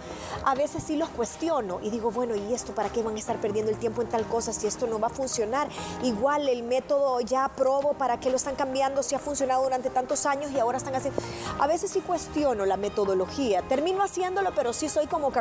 a 0.45 0.55
veces 0.55 0.83
sí 0.83 0.97
los 0.97 1.09
cuestiono 1.11 1.79
y 1.83 1.91
digo, 1.91 2.11
bueno, 2.11 2.35
¿y 2.35 2.55
esto 2.55 2.73
para 2.75 2.89
qué 2.91 3.03
van 3.03 3.17
a 3.17 3.19
estar 3.19 3.37
perdiendo 3.37 3.71
el 3.71 3.79
tiempo 3.79 4.03
en 4.03 4.09
tal 4.09 4.25
cosa 4.27 4.53
si 4.53 4.67
esto 4.67 4.87
no 4.87 4.99
va 4.99 5.09
a 5.09 5.11
funcionar? 5.11 5.69
Igual 6.03 6.49
el 6.49 6.63
método 6.63 7.21
ya 7.21 7.45
aprobo, 7.45 7.95
¿para 7.95 8.19
qué 8.21 8.31
lo 8.31 8.37
están 8.37 8.57
cambiando 8.57 9.03
si 9.03 9.15
ha 9.15 9.19
funcionado 9.19 9.63
durante 9.63 9.91
tantos 9.91 10.27
años 10.27 10.51
y 10.51 10.59
ahora 10.59 10.79
están 10.79 10.95
haciendo? 10.95 11.21
A 11.61 11.67
veces 11.67 11.91
sí 11.91 12.01
cuestiono 12.01 12.65
la 12.67 12.77
metodología, 12.77 13.63
termino 13.63 14.03
haciéndolo, 14.03 14.53
pero 14.55 14.73
sí 14.73 14.89
soy 14.89 15.07
como 15.07 15.33
que 15.33 15.41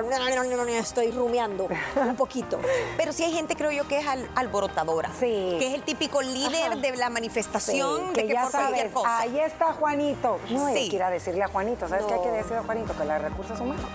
estoy 0.77 1.12
rumiando 1.12 1.67
un 1.96 2.15
poquito. 2.15 2.60
Pero 2.98 3.13
sí 3.13 3.24
hay 3.24 3.31
gente, 3.34 3.55
creo 3.55 3.72
yo, 3.72 3.88
que 3.88 4.00
es 4.00 4.07
al- 4.07 4.27
alborotadora. 4.36 5.10
Sí. 5.19 5.55
Que 5.60 5.67
es 5.67 5.74
el 5.75 5.84
típico 5.84 6.22
líder 6.22 6.72
Ajá. 6.72 6.75
de 6.75 6.96
la 6.96 7.10
manifestación, 7.10 8.10
Sí, 8.10 8.22
de 8.22 8.27
que, 8.27 8.34
ya 8.34 8.43
por 8.43 8.51
sabes, 8.51 8.91
ahí 9.05 9.39
está 9.39 9.74
Juanito. 10.22 10.40
No 10.50 10.66
hay 10.66 10.84
Sí. 10.84 10.90
que 10.90 10.96
ir 10.96 11.04
a 11.04 11.10
decirle 11.10 11.44
a 11.44 11.48
Juanito. 11.48 11.88
¿Sabes 11.88 12.06
qué 12.06 12.14
hay 12.14 12.22
que 12.22 12.28
No. 12.28 12.34
decirle 12.34 12.58
a 12.58 12.64
Juanito? 12.64 12.94
Que 12.98 13.06
la 13.06 13.18
recursos 13.20 13.60
humanos. 13.60 13.86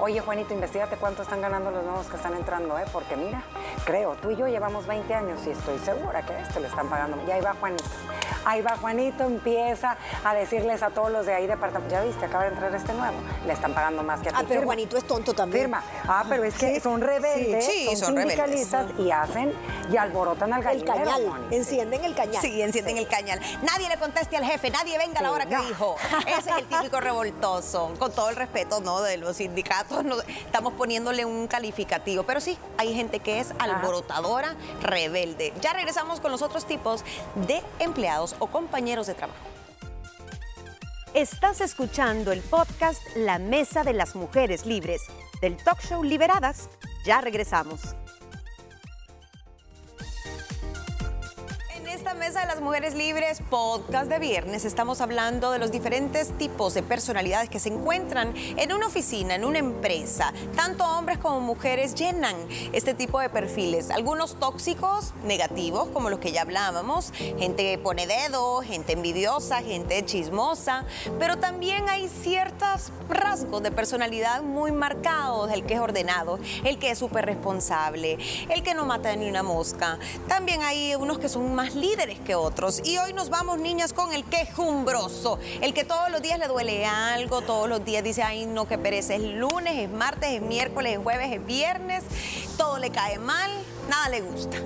Oye, 0.00 0.20
Juanito, 0.20 0.52
investigate 0.54 0.96
cuánto 0.96 1.22
están 1.22 1.40
ganando 1.40 1.70
los 1.70 1.84
nuevos 1.84 2.06
que 2.08 2.16
están 2.16 2.34
entrando, 2.34 2.76
¿eh? 2.78 2.84
Porque 2.92 3.16
mira, 3.16 3.42
creo, 3.84 4.14
tú 4.16 4.30
y 4.30 4.36
yo 4.36 4.46
llevamos 4.48 4.86
20 4.86 5.14
años 5.14 5.40
y 5.46 5.50
estoy 5.50 5.78
segura 5.78 6.22
que 6.26 6.32
a 6.32 6.40
este 6.40 6.58
le 6.60 6.66
están 6.68 6.88
pagando. 6.88 7.18
Y 7.26 7.30
ahí 7.30 7.40
va 7.40 7.54
Juanito. 7.60 7.84
Ahí 8.44 8.60
va 8.62 8.76
Juanito, 8.76 9.24
empieza 9.24 9.96
a 10.24 10.34
decirles 10.34 10.82
a 10.82 10.90
todos 10.90 11.10
los 11.10 11.26
de 11.26 11.34
ahí 11.34 11.46
departamento, 11.46 11.94
ya 11.94 12.02
viste, 12.02 12.24
acaba 12.24 12.44
de 12.44 12.50
entrar 12.50 12.74
este 12.74 12.92
nuevo, 12.92 13.16
le 13.46 13.52
están 13.52 13.72
pagando 13.74 14.02
más 14.02 14.20
que 14.20 14.28
a 14.28 14.32
ti. 14.32 14.36
Ah, 14.38 14.44
pero 14.46 14.60
firma. 14.60 14.64
Juanito 14.66 14.96
es 14.96 15.06
tonto 15.06 15.32
también. 15.34 15.62
Firma. 15.64 15.82
Ah, 16.08 16.24
pero 16.28 16.44
es 16.44 16.54
que 16.54 16.80
son 16.80 17.00
rebeldes, 17.00 17.64
Sí, 17.64 17.72
sí, 17.90 17.96
son, 17.96 17.96
son 17.96 18.16
rebeldes. 18.16 18.36
sindicalistas 18.36 18.86
y 18.98 19.10
hacen 19.10 19.52
y 19.92 19.96
alborotan 19.96 20.52
al 20.52 20.60
El 20.60 20.64
gallinero. 20.84 20.94
cañal, 21.10 21.26
Moni. 21.26 21.56
encienden 21.56 22.04
el 22.04 22.14
cañal. 22.14 22.42
Sí, 22.42 22.62
encienden 22.62 22.98
el 22.98 23.06
cañal. 23.08 23.40
Nadie 23.62 23.88
le 23.88 23.96
conteste 23.98 24.36
al 24.36 24.44
jefe, 24.44 24.70
nadie 24.70 24.98
venga 24.98 25.20
a 25.20 25.22
la 25.22 25.32
hora 25.32 25.46
que 25.46 25.54
no. 25.56 25.62
dijo. 25.64 25.96
Ese 26.26 26.50
es 26.50 26.56
el 26.58 26.64
típico 26.66 27.00
revoltoso. 27.00 27.92
Con 27.98 28.12
todo 28.12 28.30
el 28.30 28.36
respeto, 28.36 28.80
¿no? 28.80 29.00
De 29.02 29.16
los 29.16 29.36
sindicatos, 29.36 30.04
no- 30.04 30.20
estamos 30.20 30.72
poniéndole 30.74 31.24
un 31.24 31.46
calificativo. 31.46 32.22
Pero 32.24 32.40
sí, 32.40 32.58
hay 32.78 32.94
gente 32.94 33.20
que 33.20 33.40
es 33.40 33.52
alborotadora, 33.58 34.54
rebelde. 34.82 35.52
Ya 35.60 35.72
regresamos 35.72 36.20
con 36.20 36.30
los 36.30 36.42
otros 36.42 36.64
tipos 36.66 37.04
de 37.34 37.62
empleados 37.78 38.31
o 38.38 38.46
compañeros 38.46 39.06
de 39.06 39.14
trabajo. 39.14 39.46
Estás 41.14 41.60
escuchando 41.60 42.32
el 42.32 42.40
podcast 42.40 43.02
La 43.16 43.38
Mesa 43.38 43.84
de 43.84 43.92
las 43.92 44.16
Mujeres 44.16 44.64
Libres 44.64 45.02
del 45.42 45.56
talk 45.56 45.80
show 45.82 46.02
Liberadas. 46.02 46.70
Ya 47.04 47.20
regresamos. 47.20 47.96
Mesa 52.22 52.38
de 52.42 52.46
las 52.46 52.60
mujeres 52.60 52.94
libres, 52.94 53.42
podcast 53.50 54.08
de 54.08 54.20
viernes, 54.20 54.64
estamos 54.64 55.00
hablando 55.00 55.50
de 55.50 55.58
los 55.58 55.72
diferentes 55.72 56.30
tipos 56.38 56.72
de 56.72 56.84
personalidades 56.84 57.50
que 57.50 57.58
se 57.58 57.68
encuentran 57.68 58.32
en 58.36 58.72
una 58.72 58.86
oficina, 58.86 59.34
en 59.34 59.44
una 59.44 59.58
empresa. 59.58 60.32
Tanto 60.54 60.84
hombres 60.84 61.18
como 61.18 61.40
mujeres 61.40 61.96
llenan 61.96 62.36
este 62.72 62.94
tipo 62.94 63.18
de 63.18 63.28
perfiles. 63.28 63.90
Algunos 63.90 64.38
tóxicos, 64.38 65.14
negativos, 65.24 65.88
como 65.88 66.10
los 66.10 66.20
que 66.20 66.30
ya 66.30 66.42
hablábamos. 66.42 67.10
Gente 67.40 67.64
que 67.64 67.78
pone 67.78 68.06
dedo, 68.06 68.60
gente 68.60 68.92
envidiosa, 68.92 69.60
gente 69.60 70.04
chismosa. 70.04 70.84
Pero 71.18 71.38
también 71.38 71.88
hay 71.88 72.08
ciertos 72.08 72.92
rasgos 73.08 73.64
de 73.64 73.72
personalidad 73.72 74.42
muy 74.42 74.70
marcados. 74.70 75.50
El 75.50 75.66
que 75.66 75.74
es 75.74 75.80
ordenado, 75.80 76.38
el 76.62 76.78
que 76.78 76.92
es 76.92 76.98
súper 77.00 77.26
responsable, 77.26 78.16
el 78.48 78.62
que 78.62 78.74
no 78.74 78.84
mata 78.84 79.16
ni 79.16 79.28
una 79.28 79.42
mosca. 79.42 79.98
También 80.28 80.62
hay 80.62 80.94
unos 80.94 81.18
que 81.18 81.28
son 81.28 81.52
más 81.52 81.74
líderes 81.74 82.11
que 82.18 82.34
otros. 82.34 82.80
Y 82.84 82.98
hoy 82.98 83.12
nos 83.12 83.30
vamos, 83.30 83.58
niñas, 83.58 83.92
con 83.92 84.12
el 84.12 84.24
quejumbroso, 84.24 85.38
el 85.60 85.74
que 85.74 85.84
todos 85.84 86.10
los 86.10 86.22
días 86.22 86.38
le 86.38 86.48
duele 86.48 86.84
algo, 86.86 87.42
todos 87.42 87.68
los 87.68 87.84
días 87.84 88.04
dice, 88.04 88.22
ay, 88.22 88.46
no, 88.46 88.66
que 88.66 88.78
pereza, 88.78 89.14
es 89.14 89.22
lunes, 89.22 89.78
es 89.78 89.90
martes, 89.90 90.30
es 90.30 90.42
miércoles, 90.42 90.92
es 90.96 91.02
jueves, 91.02 91.32
es 91.32 91.44
viernes, 91.44 92.04
todo 92.56 92.78
le 92.78 92.90
cae 92.90 93.18
mal, 93.18 93.50
nada 93.88 94.08
le 94.08 94.20
gusta. 94.20 94.56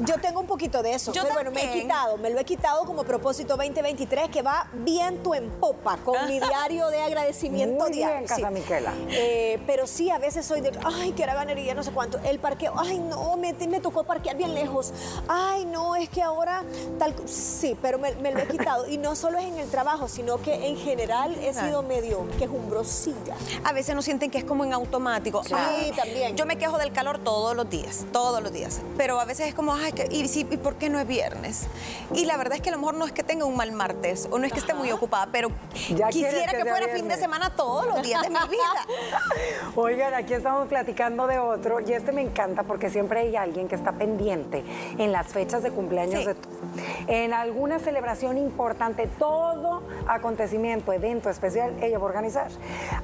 Yo 0.00 0.18
tengo 0.20 0.40
un 0.40 0.46
poquito 0.46 0.82
de 0.82 0.94
eso, 0.94 1.12
Yo 1.12 1.22
pero 1.22 1.34
bueno, 1.34 1.50
me 1.50 1.64
he 1.64 1.82
quitado, 1.82 2.16
me 2.18 2.30
lo 2.30 2.38
he 2.38 2.44
quitado 2.44 2.84
como 2.84 3.04
propósito 3.04 3.56
2023 3.56 4.28
que 4.30 4.42
va 4.42 4.68
viento 4.72 5.34
en 5.34 5.50
popa 5.50 5.96
con 5.98 6.26
mi 6.28 6.38
diario 6.40 6.88
de 6.88 7.00
agradecimiento 7.00 7.84
Muy 7.84 7.92
diario. 7.92 8.16
bien, 8.18 8.28
Casa 8.28 8.50
Miquela. 8.50 8.92
Eh, 9.08 9.60
pero 9.66 9.86
sí, 9.86 10.10
a 10.10 10.18
veces 10.18 10.46
soy 10.46 10.60
de, 10.60 10.70
ay, 10.84 11.12
que 11.12 11.22
era 11.22 11.34
ganería, 11.34 11.74
no 11.74 11.82
sé 11.82 11.90
cuánto. 11.92 12.18
El 12.20 12.38
parqueo, 12.38 12.72
ay, 12.76 12.98
no, 12.98 13.36
me, 13.36 13.52
me 13.52 13.80
tocó 13.80 14.04
parquear 14.04 14.36
bien 14.36 14.54
lejos. 14.54 14.92
Ay, 15.28 15.64
no, 15.64 15.96
es 15.96 16.08
que 16.08 16.22
ahora 16.22 16.64
tal. 16.98 17.14
Sí, 17.26 17.76
pero 17.80 17.98
me, 17.98 18.14
me 18.16 18.30
lo 18.32 18.38
he 18.40 18.48
quitado. 18.48 18.88
Y 18.88 18.98
no 18.98 19.16
solo 19.16 19.38
es 19.38 19.46
en 19.46 19.58
el 19.58 19.68
trabajo, 19.68 20.08
sino 20.08 20.38
que 20.40 20.68
en 20.68 20.76
general 20.76 21.34
he 21.42 21.52
sido 21.52 21.82
medio 21.82 22.26
quejumbrosilla. 22.38 23.34
A 23.64 23.72
veces 23.72 23.94
no 23.94 24.02
sienten 24.02 24.30
que 24.30 24.38
es 24.38 24.44
como 24.44 24.64
en 24.64 24.72
automático. 24.72 25.42
Sí, 25.44 25.92
también. 25.96 26.36
Yo 26.36 26.46
me 26.46 26.56
quejo 26.56 26.78
del 26.78 26.92
calor 26.92 27.18
todos 27.18 27.56
los 27.56 27.68
días, 27.68 28.04
todos 28.12 28.42
los 28.42 28.52
días. 28.52 28.80
Pero 28.96 29.20
a 29.20 29.24
veces 29.24 29.48
es 29.48 29.54
como, 29.54 29.74
ay, 29.74 29.87
ay, 29.96 30.08
y, 30.10 30.28
si- 30.28 30.46
¿y 30.50 30.56
por 30.56 30.76
qué 30.76 30.88
no 30.88 30.98
es 30.98 31.06
viernes? 31.06 31.66
Y 32.14 32.24
la 32.24 32.36
verdad 32.36 32.56
es 32.56 32.62
que 32.62 32.68
a 32.70 32.72
lo 32.72 32.78
mejor 32.78 32.94
no 32.94 33.04
es 33.06 33.12
que 33.12 33.22
tenga 33.22 33.44
un 33.44 33.56
mal 33.56 33.72
martes 33.72 34.28
o 34.30 34.38
no 34.38 34.46
es 34.46 34.52
que 34.52 34.60
esté 34.60 34.74
muy 34.74 34.90
ocupada, 34.92 35.28
pero 35.32 35.48
Ya 35.90 36.08
quisiera 36.08 36.50
que 36.52 36.58
que, 36.58 36.62
fuera 36.70 36.86
fin 36.86 36.94
de 36.96 37.02
viernes. 37.02 37.20
semana 37.20 37.50
todos 37.50 37.86
los 37.86 38.02
días 38.02 38.22
de 38.22 38.30
mi 38.30 38.34
vida. 38.50 38.86
Oigan, 39.76 40.14
aquí 40.14 40.34
estamos 40.34 40.68
platicando 40.68 41.26
de 41.26 41.38
otro 41.38 41.80
y 41.80 41.92
este 41.92 42.12
me 42.12 42.22
encanta 42.22 42.62
porque 42.62 42.90
siempre 42.90 43.20
hay 43.20 43.36
alguien 43.36 43.68
que 43.68 43.74
está 43.74 43.92
pendiente 43.92 44.64
en 44.98 45.12
las 45.12 45.28
fechas 45.28 45.62
de 45.62 45.70
cumpleaños 45.70 46.20
Sí. 46.20 46.26
de 46.26 46.36
en 47.08 47.32
alguna 47.32 47.78
celebración 47.78 48.38
importante, 48.38 49.08
todo 49.18 49.82
acontecimiento, 50.06 50.92
evento 50.92 51.30
especial, 51.30 51.74
ella 51.82 51.98
va 51.98 52.04
a 52.04 52.08
organizar. 52.08 52.48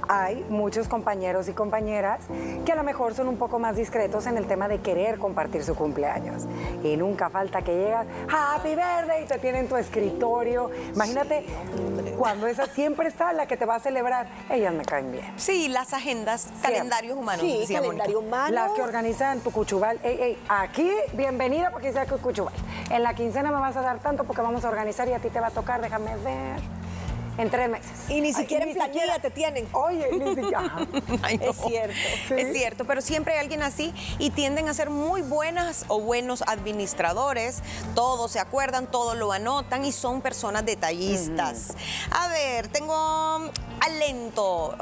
Hay 0.09 0.45
muchos 0.49 0.89
compañeros 0.89 1.49
y 1.49 1.53
compañeras 1.53 2.21
que 2.65 2.73
a 2.73 2.77
lo 2.77 2.83
mejor 2.83 3.15
son 3.15 3.29
un 3.29 3.37
poco 3.37 3.59
más 3.59 3.77
discretos 3.77 4.27
en 4.27 4.37
el 4.37 4.47
tema 4.47 4.69
de 4.69 4.81
querer 4.81 5.19
compartir 5.19 5.65
su 5.65 5.75
cumpleaños. 5.75 6.45
Y 6.83 6.97
nunca 6.97 7.31
falta 7.31 7.63
que 7.63 7.75
llegas, 7.75 8.07
Happy 8.31 8.71
Birthday, 8.71 9.25
y 9.25 9.27
te 9.27 9.39
tienen 9.39 9.69
tu 9.69 9.77
escritorio. 9.77 10.71
Imagínate 10.95 11.47
cuando 12.19 12.47
esa 12.47 12.67
siempre 12.67 13.09
está 13.09 13.33
la 13.33 13.47
que 13.47 13.57
te 13.57 13.65
va 13.65 13.77
a 13.77 13.81
celebrar. 13.81 14.27
Ellas 14.51 14.73
me 14.73 14.85
caen 14.85 15.13
bien. 15.13 15.25
Sí, 15.37 15.69
las 15.69 15.93
agendas, 15.93 16.49
calendarios 16.63 17.17
humanos. 17.17 17.45
Sí, 17.45 17.73
calendario 17.73 18.21
humano. 18.21 18.55
Las 18.55 18.73
que 18.73 18.83
organizan 18.83 19.41
tu 19.41 19.51
cuchubal. 19.51 19.99
Ey, 20.03 20.19
ey, 20.21 20.43
aquí, 20.49 20.91
bienvenida 21.13 21.71
porque 21.71 21.93
sea 21.93 22.07
que 22.07 22.15
cuchubal. 22.17 22.55
En 22.91 23.03
la 23.03 23.15
quincena 23.15 23.51
me 23.51 23.61
vas 23.61 23.77
a 23.77 23.83
dar 23.83 23.99
tanto 24.01 24.25
porque 24.25 24.43
vamos 24.43 24.65
a 24.65 24.69
organizar 24.69 25.09
y 25.09 25.13
a 25.13 25.19
ti 25.19 25.31
te 25.31 25.41
va 25.41 25.49
a 25.49 25.51
tocar, 25.51 25.81
déjame 25.81 26.17
ver. 26.17 26.84
En 27.37 27.51
tres 27.51 27.69
meses. 27.69 27.91
Y 28.09 28.21
ni 28.21 28.29
Ay, 28.29 28.35
siquiera 28.35 28.65
en 28.65 28.75
planilla 28.75 29.19
te 29.19 29.31
tienen. 29.31 29.67
Oye, 29.73 30.09
ni 30.13 30.35
siquiera. 30.35 30.87
Ay, 31.23 31.39
no. 31.39 31.51
Es 31.51 31.57
cierto. 31.57 31.95
Sí. 32.29 32.35
Es 32.37 32.53
cierto, 32.53 32.85
pero 32.85 33.01
siempre 33.01 33.35
hay 33.35 33.41
alguien 33.41 33.63
así 33.63 33.93
y 34.19 34.31
tienden 34.31 34.69
a 34.69 34.75
ser 34.75 34.91
muy 34.91 35.23
buenas 35.23 35.85
o 35.89 36.01
buenos 36.01 36.43
administradores. 36.47 37.63
Todos 37.95 38.31
se 38.31 38.39
acuerdan, 38.39 38.89
todos 38.91 39.17
lo 39.17 39.33
anotan 39.33 39.85
y 39.85 39.93
son 39.93 40.21
personas 40.21 40.65
detallistas. 40.65 41.75
A 42.11 42.29
ver, 42.29 42.69
tengo 42.69 43.51
lento. 43.89 44.75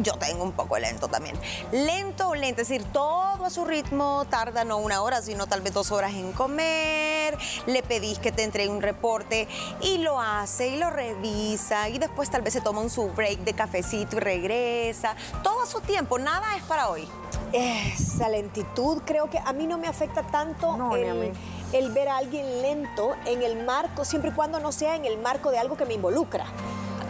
Yo 0.00 0.14
tengo 0.14 0.42
un 0.44 0.52
poco 0.52 0.78
lento 0.78 1.08
también. 1.08 1.38
Lento 1.72 2.28
o 2.28 2.34
lento, 2.34 2.62
es 2.62 2.68
decir, 2.68 2.84
todo 2.92 3.44
a 3.44 3.50
su 3.50 3.64
ritmo, 3.64 4.26
tarda 4.28 4.64
no 4.64 4.78
una 4.78 5.02
hora, 5.02 5.22
sino 5.22 5.46
tal 5.46 5.60
vez 5.62 5.72
dos 5.72 5.90
horas 5.90 6.12
en 6.12 6.32
comer. 6.32 7.36
Le 7.66 7.82
pedís 7.82 8.18
que 8.18 8.32
te 8.32 8.42
entregue 8.42 8.68
un 8.68 8.82
reporte 8.82 9.48
y 9.80 9.98
lo 9.98 10.20
hace 10.20 10.68
y 10.68 10.76
lo 10.76 10.90
revisa 10.90 11.88
y 11.88 11.98
después 11.98 12.30
tal 12.30 12.42
vez 12.42 12.52
se 12.52 12.60
toma 12.60 12.80
un 12.80 12.90
su 12.90 13.08
break 13.10 13.40
de 13.40 13.54
cafecito 13.54 14.16
y 14.16 14.20
regresa. 14.20 15.14
Todo 15.42 15.62
a 15.62 15.66
su 15.66 15.80
tiempo, 15.80 16.18
nada 16.18 16.56
es 16.56 16.62
para 16.64 16.88
hoy. 16.88 17.08
Esa 17.52 18.28
lentitud 18.28 19.02
creo 19.04 19.28
que 19.30 19.38
a 19.38 19.52
mí 19.52 19.66
no 19.66 19.78
me 19.78 19.86
afecta 19.88 20.22
tanto 20.22 20.76
No, 20.76 20.96
ni 20.96 21.04
a 21.08 21.14
mí. 21.14 21.30
el, 21.72 21.84
el 21.86 21.92
ver 21.92 22.08
a 22.08 22.18
alguien 22.18 22.62
lento 22.62 23.14
en 23.26 23.42
el 23.42 23.64
marco, 23.64 24.04
siempre 24.04 24.30
y 24.30 24.34
cuando 24.34 24.60
no 24.60 24.70
sea 24.72 24.94
en 24.96 25.04
el 25.04 25.18
marco 25.18 25.50
de 25.50 25.58
algo 25.58 25.76
que 25.76 25.84
me 25.84 25.94
involucra. 25.94 26.46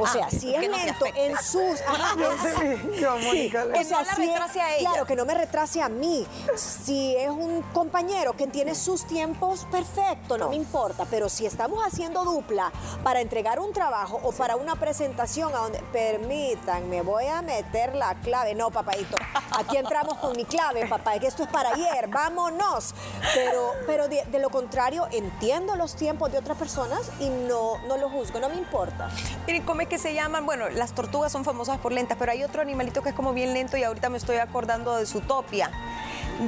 O 0.00 0.06
Ah, 0.06 0.12
sea, 0.12 0.30
sí, 0.30 0.40
si 0.40 0.54
es 0.54 0.62
lento 0.68 1.04
en 1.14 1.36
sus... 1.38 1.80
Ajá, 1.86 2.14
es- 2.20 2.80
Sí, 3.00 3.04
o 3.04 3.72
Que 3.72 3.84
sea, 3.84 4.00
no 4.00 4.04
la 4.06 4.14
si 4.14 4.22
es- 4.22 4.28
retrase 4.28 4.60
a 4.60 4.76
ella. 4.76 4.90
Claro, 4.90 5.06
que 5.06 5.16
no 5.16 5.24
me 5.24 5.34
retrase 5.34 5.82
a 5.82 5.88
mí. 5.88 6.26
Si 6.56 7.14
es 7.16 7.28
un 7.30 7.62
compañero 7.72 8.32
que 8.34 8.46
tiene 8.46 8.74
sus 8.74 9.04
tiempos, 9.06 9.66
perfecto, 9.70 10.38
no, 10.38 10.48
me 10.48 10.56
importa. 10.56 11.06
Pero 11.10 11.28
si 11.28 11.46
estamos 11.46 11.84
haciendo 11.86 12.24
dupla 12.24 12.72
para 13.04 13.20
entregar 13.20 13.60
un 13.60 13.72
trabajo 13.72 14.18
o 14.22 14.32
para 14.32 14.56
una 14.56 14.76
presentación 14.76 15.54
a 15.54 15.58
donde, 15.58 15.80
permítanme, 15.92 17.02
voy 17.02 17.26
a 17.26 17.42
meter 17.42 17.94
la 17.94 18.14
clave. 18.16 18.54
No, 18.54 18.70
papadito, 18.70 19.16
aquí 19.58 19.76
entramos 19.76 20.14
con 20.18 20.36
mi 20.36 20.44
clave, 20.44 20.86
papá, 20.86 21.18
que 21.18 21.26
esto 21.26 21.42
es 21.42 21.48
para 21.48 21.70
ayer, 21.74 22.08
vámonos. 22.08 22.94
Pero, 23.34 23.72
pero 23.86 24.08
de, 24.08 24.24
de 24.24 24.38
lo 24.38 24.50
contrario, 24.50 25.06
entiendo 25.12 25.76
los 25.76 25.94
tiempos 25.94 26.32
de 26.32 26.38
otras 26.38 26.56
personas 26.56 27.00
y 27.20 27.28
no, 27.28 27.78
no 27.86 27.96
lo 27.96 28.08
juzgo, 28.10 28.38
no 28.40 28.48
me 28.48 28.56
importa. 28.56 29.10
Miren, 29.46 29.62
¿cómo 29.64 29.80
es 29.82 29.88
que 29.90 29.98
se 29.98 30.14
llaman? 30.14 30.46
Bueno, 30.46 30.70
las 30.70 30.94
tortugas 30.94 31.30
son 31.30 31.44
famosas 31.44 31.78
por 31.78 31.92
lentas, 31.92 32.16
pero 32.18 32.32
hay 32.32 32.42
otro 32.42 32.62
animalito 32.62 33.02
que 33.02 33.10
es 33.10 33.14
como 33.14 33.34
bien 33.34 33.52
lento 33.52 33.76
y 33.76 33.82
ahorita 33.84 34.08
me 34.08 34.16
estoy 34.16 34.36
acordando 34.36 34.96
de 34.96 35.04
Zootopia, 35.04 35.70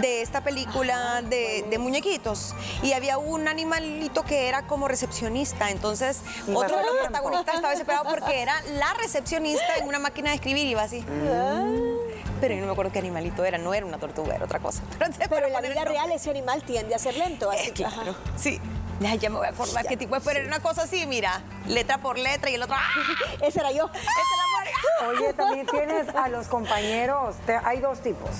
de 0.00 0.22
esta 0.22 0.42
película 0.42 1.20
de, 1.20 1.66
de 1.68 1.78
muñequitos. 1.78 2.54
Y 2.82 2.92
había 2.92 3.18
un 3.18 3.48
animalito 3.48 4.22
que 4.22 4.48
era 4.48 4.62
como 4.62 4.88
recepcionista, 4.88 5.70
entonces 5.70 6.22
Y 6.48 6.54
otro 6.54 6.76
de 6.78 6.84
los 6.84 6.96
protagonistas 7.02 7.56
estaba 7.56 7.70
desesperado 7.72 8.08
porque 8.08 8.40
era 8.40 8.54
la 8.78 8.94
recepcionista 8.94 9.76
en 9.76 9.88
una 9.88 9.98
máquina 9.98 10.30
de 10.30 10.36
escribir 10.36 10.66
y 10.66 10.70
iba 10.70 10.82
así. 10.82 11.04
Pero 12.40 12.54
yo 12.54 12.60
no 12.60 12.66
me 12.66 12.72
acuerdo 12.72 12.90
qué 12.90 12.98
animalito 12.98 13.44
era, 13.44 13.58
no 13.58 13.74
era 13.74 13.86
una 13.86 13.98
tortuga, 13.98 14.34
era 14.34 14.44
otra 14.46 14.58
cosa. 14.58 14.82
Pero, 14.98 15.12
Pero 15.28 15.46
en 15.46 15.52
la 15.52 15.60
vida 15.60 15.84
real 15.84 16.10
ese 16.10 16.30
animal 16.30 16.62
tiende 16.62 16.94
a 16.94 16.98
ser 16.98 17.16
lento. 17.16 17.50
Así, 17.50 17.68
Eh, 17.68 17.72
claro, 17.74 17.96
ajá. 18.12 18.14
sí. 18.36 18.60
Ya, 19.12 19.14
ya 19.16 19.30
me 19.30 19.36
voy 19.38 19.46
a 19.46 19.50
acordar 19.50 19.86
qué 19.86 19.96
tipo 19.96 20.14
es, 20.16 20.22
pero 20.24 20.38
era 20.38 20.48
una 20.48 20.60
cosa 20.60 20.82
así, 20.82 21.06
mira, 21.06 21.40
letra 21.66 21.98
por 21.98 22.18
letra 22.18 22.50
y 22.50 22.54
el 22.54 22.62
otro... 22.62 22.76
¡ah! 22.78 22.88
Ese 23.42 23.60
era 23.60 23.72
yo. 23.72 23.90
Esa 23.92 23.98
es 24.00 24.06
la 24.38 24.46
Mónica. 24.58 25.08
Oye, 25.24 25.32
también 25.34 25.66
tienes 25.66 26.08
a 26.14 26.28
los 26.28 26.46
compañeros, 26.48 27.34
te- 27.46 27.56
hay 27.64 27.80
dos 27.80 28.00
tipos. 28.00 28.30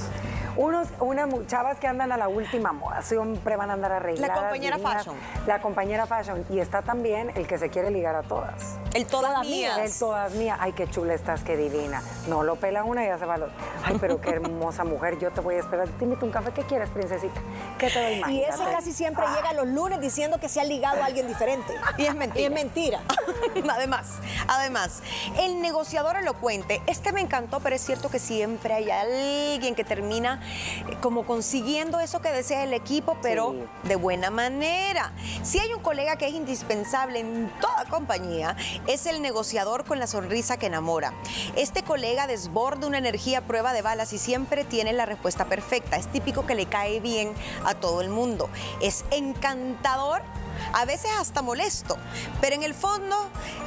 Unos, 0.57 0.89
unas 1.01 1.29
chavas 1.47 1.79
que 1.79 1.87
andan 1.87 2.13
a 2.13 2.17
la 2.17 2.29
última 2.29 2.73
moda, 2.73 3.03
siempre 3.03 3.57
van 3.57 3.71
a 3.71 3.73
andar 3.73 3.93
arregladas. 3.93 4.39
compañera 4.39 4.77
divinas. 4.77 4.97
fashion. 4.99 5.17
La 5.47 5.61
compañera 5.61 6.07
fashion. 6.07 6.45
Y 6.51 6.59
está 6.59 6.83
también 6.83 7.33
el 7.35 7.47
que 7.47 7.59
se 7.59 7.71
quiere 7.71 7.91
ligar 7.91 8.15
a 8.15 8.23
todas. 8.23 8.77
El 8.95 9.07
todas, 9.07 9.33
Todas 9.33 9.47
mías. 9.47 9.79
El 9.79 9.99
todas 9.99 10.33
mías. 10.35 10.59
Ay, 10.61 10.73
qué 10.73 10.89
chula 10.89 11.15
estás, 11.15 11.43
qué 11.43 11.57
divina. 11.57 12.03
No 12.29 12.43
lo 12.43 12.57
pela 12.57 12.85
una 12.85 13.05
y 13.05 13.07
ya 13.09 13.19
se 13.19 13.25
va 13.25 13.35
al 13.35 13.45
otro. 13.45 13.55
Ay, 13.85 13.97
pero 14.01 14.21
qué 14.21 14.31
hermosa 14.31 14.85
mujer. 14.85 15.19
Yo 15.19 15.31
te 15.31 15.41
voy 15.41 15.55
a 15.55 15.61
esperar. 15.61 15.89
Te 15.89 16.05
invito 16.05 16.25
a 16.25 16.27
un 16.27 16.33
café. 16.33 16.53
¿Qué 16.53 16.63
quieres, 16.63 16.91
princesita? 16.91 17.41
¿Qué 17.79 17.89
te 17.89 18.03
doy 18.03 18.21
más? 18.21 18.31
Y 18.31 18.43
ese 18.43 18.65
casi 18.65 18.93
siempre 18.93 19.25
llega 19.35 19.53
los 19.55 19.69
lunes 19.69 20.01
diciendo 20.01 20.39
que 20.39 20.49
se 20.49 20.61
ha 20.61 20.65
ligado 20.65 21.03
a 21.03 21.07
alguien 21.07 21.27
diferente. 21.27 21.73
Y 21.99 22.07
es 22.07 22.15
mentira. 22.15 22.41
Y 22.41 22.45
es 22.45 22.51
mentira. 22.51 23.01
además, 23.71 24.15
además, 24.49 25.03
el 25.39 25.61
negociador 25.61 26.17
elocuente, 26.17 26.83
este 26.87 27.13
me 27.13 27.21
encantó, 27.21 27.61
pero 27.61 27.77
es 27.77 27.83
cierto 27.83 28.11
que 28.11 28.19
siempre 28.19 28.75
hay 28.75 28.91
alguien 28.91 29.75
que 29.75 29.85
termina 29.85 30.42
como 31.01 31.25
consiguiendo 31.27 32.01
eso 32.01 32.21
que 32.21 32.31
desea 32.33 32.65
el 32.65 32.73
equipo, 32.73 33.17
pero 33.23 33.53
Sí. 33.53 33.89
de 33.89 33.97
buena 33.97 34.31
manera. 34.31 35.13
Si 35.43 35.59
hay 35.59 35.73
un 35.73 35.83
colega 35.83 36.17
que 36.17 36.27
es 36.27 36.35
indispensable 36.35 37.21
en 37.21 37.51
toda 37.61 37.85
compañía, 37.87 38.57
es 38.87 39.07
el 39.07 39.23
negociador 39.23 39.85
con 39.85 39.99
la 39.99 40.07
sonrisa 40.07 40.57
que 40.57 40.67
enamora. 40.67 41.13
Este 41.57 41.83
colega 41.83 42.27
desborda 42.27 42.87
una 42.87 42.99
energía 42.99 43.39
a 43.39 43.43
prueba 43.43 43.73
de 43.73 43.83
balas 43.83 44.13
y 44.13 44.19
siempre 44.19 44.65
tiene 44.65 44.93
la 44.93 45.07
respuesta 45.07 45.47
perfecta. 45.47 45.97
Es 45.97 46.07
típico 46.09 46.47
que 46.47 46.55
le 46.55 46.67
cae 46.67 47.01
bien 47.01 47.33
a 47.65 47.75
todo 47.75 48.01
el 48.01 48.09
mundo. 48.09 48.49
Es 48.81 49.05
encantador 49.11 50.23
a 50.73 50.85
veces 50.85 51.11
hasta 51.19 51.43
molesto, 51.43 51.97
pero 52.41 52.55
en 52.55 52.63
el 52.63 52.75
fondo 52.75 53.17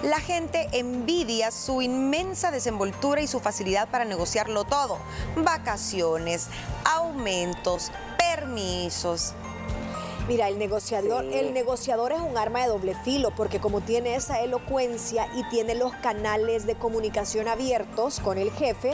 la 0.03 0.19
gente 0.19 0.67
envidia 0.73 1.51
su 1.51 1.81
inmensa 1.81 2.51
desenvoltura 2.51 3.21
y 3.21 3.27
su 3.27 3.39
facilidad 3.39 3.87
para 3.89 4.05
negociarlo 4.05 4.63
todo. 4.63 4.97
Vacaciones, 5.35 6.47
aumentos, 6.83 7.91
permisos. 8.17 9.33
Mira, 10.27 10.47
el 10.47 10.57
negociador, 10.57 11.23
Sí. 11.23 11.37
el 11.37 11.53
negociador 11.53 12.11
es 12.11 12.19
un 12.19 12.35
arma 12.35 12.61
de 12.61 12.67
doble 12.69 12.95
filo 13.03 13.29
porque 13.35 13.59
como 13.59 13.81
tiene 13.81 14.15
esa 14.15 14.39
elocuencia 14.41 15.27
y 15.35 15.43
tiene 15.49 15.75
los 15.75 15.93
canales 15.97 16.65
de 16.65 16.73
comunicación 16.73 17.47
abiertos 17.47 18.19
con 18.21 18.39
el 18.39 18.51
jefe, 18.51 18.93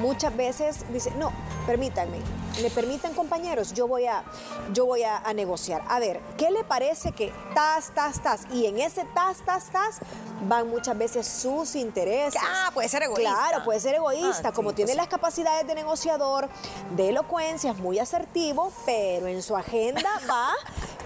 muchas 0.00 0.36
veces 0.36 0.84
dice, 0.92 1.12
no, 1.18 1.30
permítanme, 1.68 2.18
me 2.60 2.70
permitan 2.70 3.14
compañeros, 3.14 3.72
yo 3.72 3.86
voy 3.86 4.06
a, 4.06 4.24
yo 4.72 4.86
voy 4.86 5.02
a, 5.04 5.18
a 5.18 5.32
negociar. 5.32 5.82
A 5.88 5.98
ver, 5.98 6.20
¿qué 6.36 6.50
le 6.50 6.64
parece 6.64 7.12
que 7.12 7.32
tas, 7.54 7.90
tas, 7.94 8.22
tas? 8.22 8.42
Y 8.52 8.66
en 8.66 8.78
ese 8.78 9.04
tas, 9.14 9.38
tas, 9.44 9.70
tas 9.70 10.00
van 10.48 10.68
muchas 10.68 10.96
veces 10.98 11.26
sus 11.26 11.74
intereses. 11.76 12.40
Ah, 12.44 12.70
puede 12.74 12.88
ser 12.88 13.04
egoísta. 13.04 13.32
Claro, 13.32 13.64
puede 13.64 13.80
ser 13.80 13.94
egoísta, 13.94 14.48
Ah, 14.48 14.52
como 14.52 14.70
sí, 14.70 14.76
tiene 14.76 14.90
pues 14.90 14.96
las 14.96 15.08
capacidades 15.08 15.66
de 15.66 15.74
negociador, 15.74 16.48
de 16.96 17.10
elocuencia, 17.10 17.70
es 17.70 17.78
muy 17.78 17.98
asertivo, 17.98 18.72
pero 18.84 19.26
en 19.26 19.42
su 19.42 19.56
agenda 19.56 20.10
va 20.30 20.50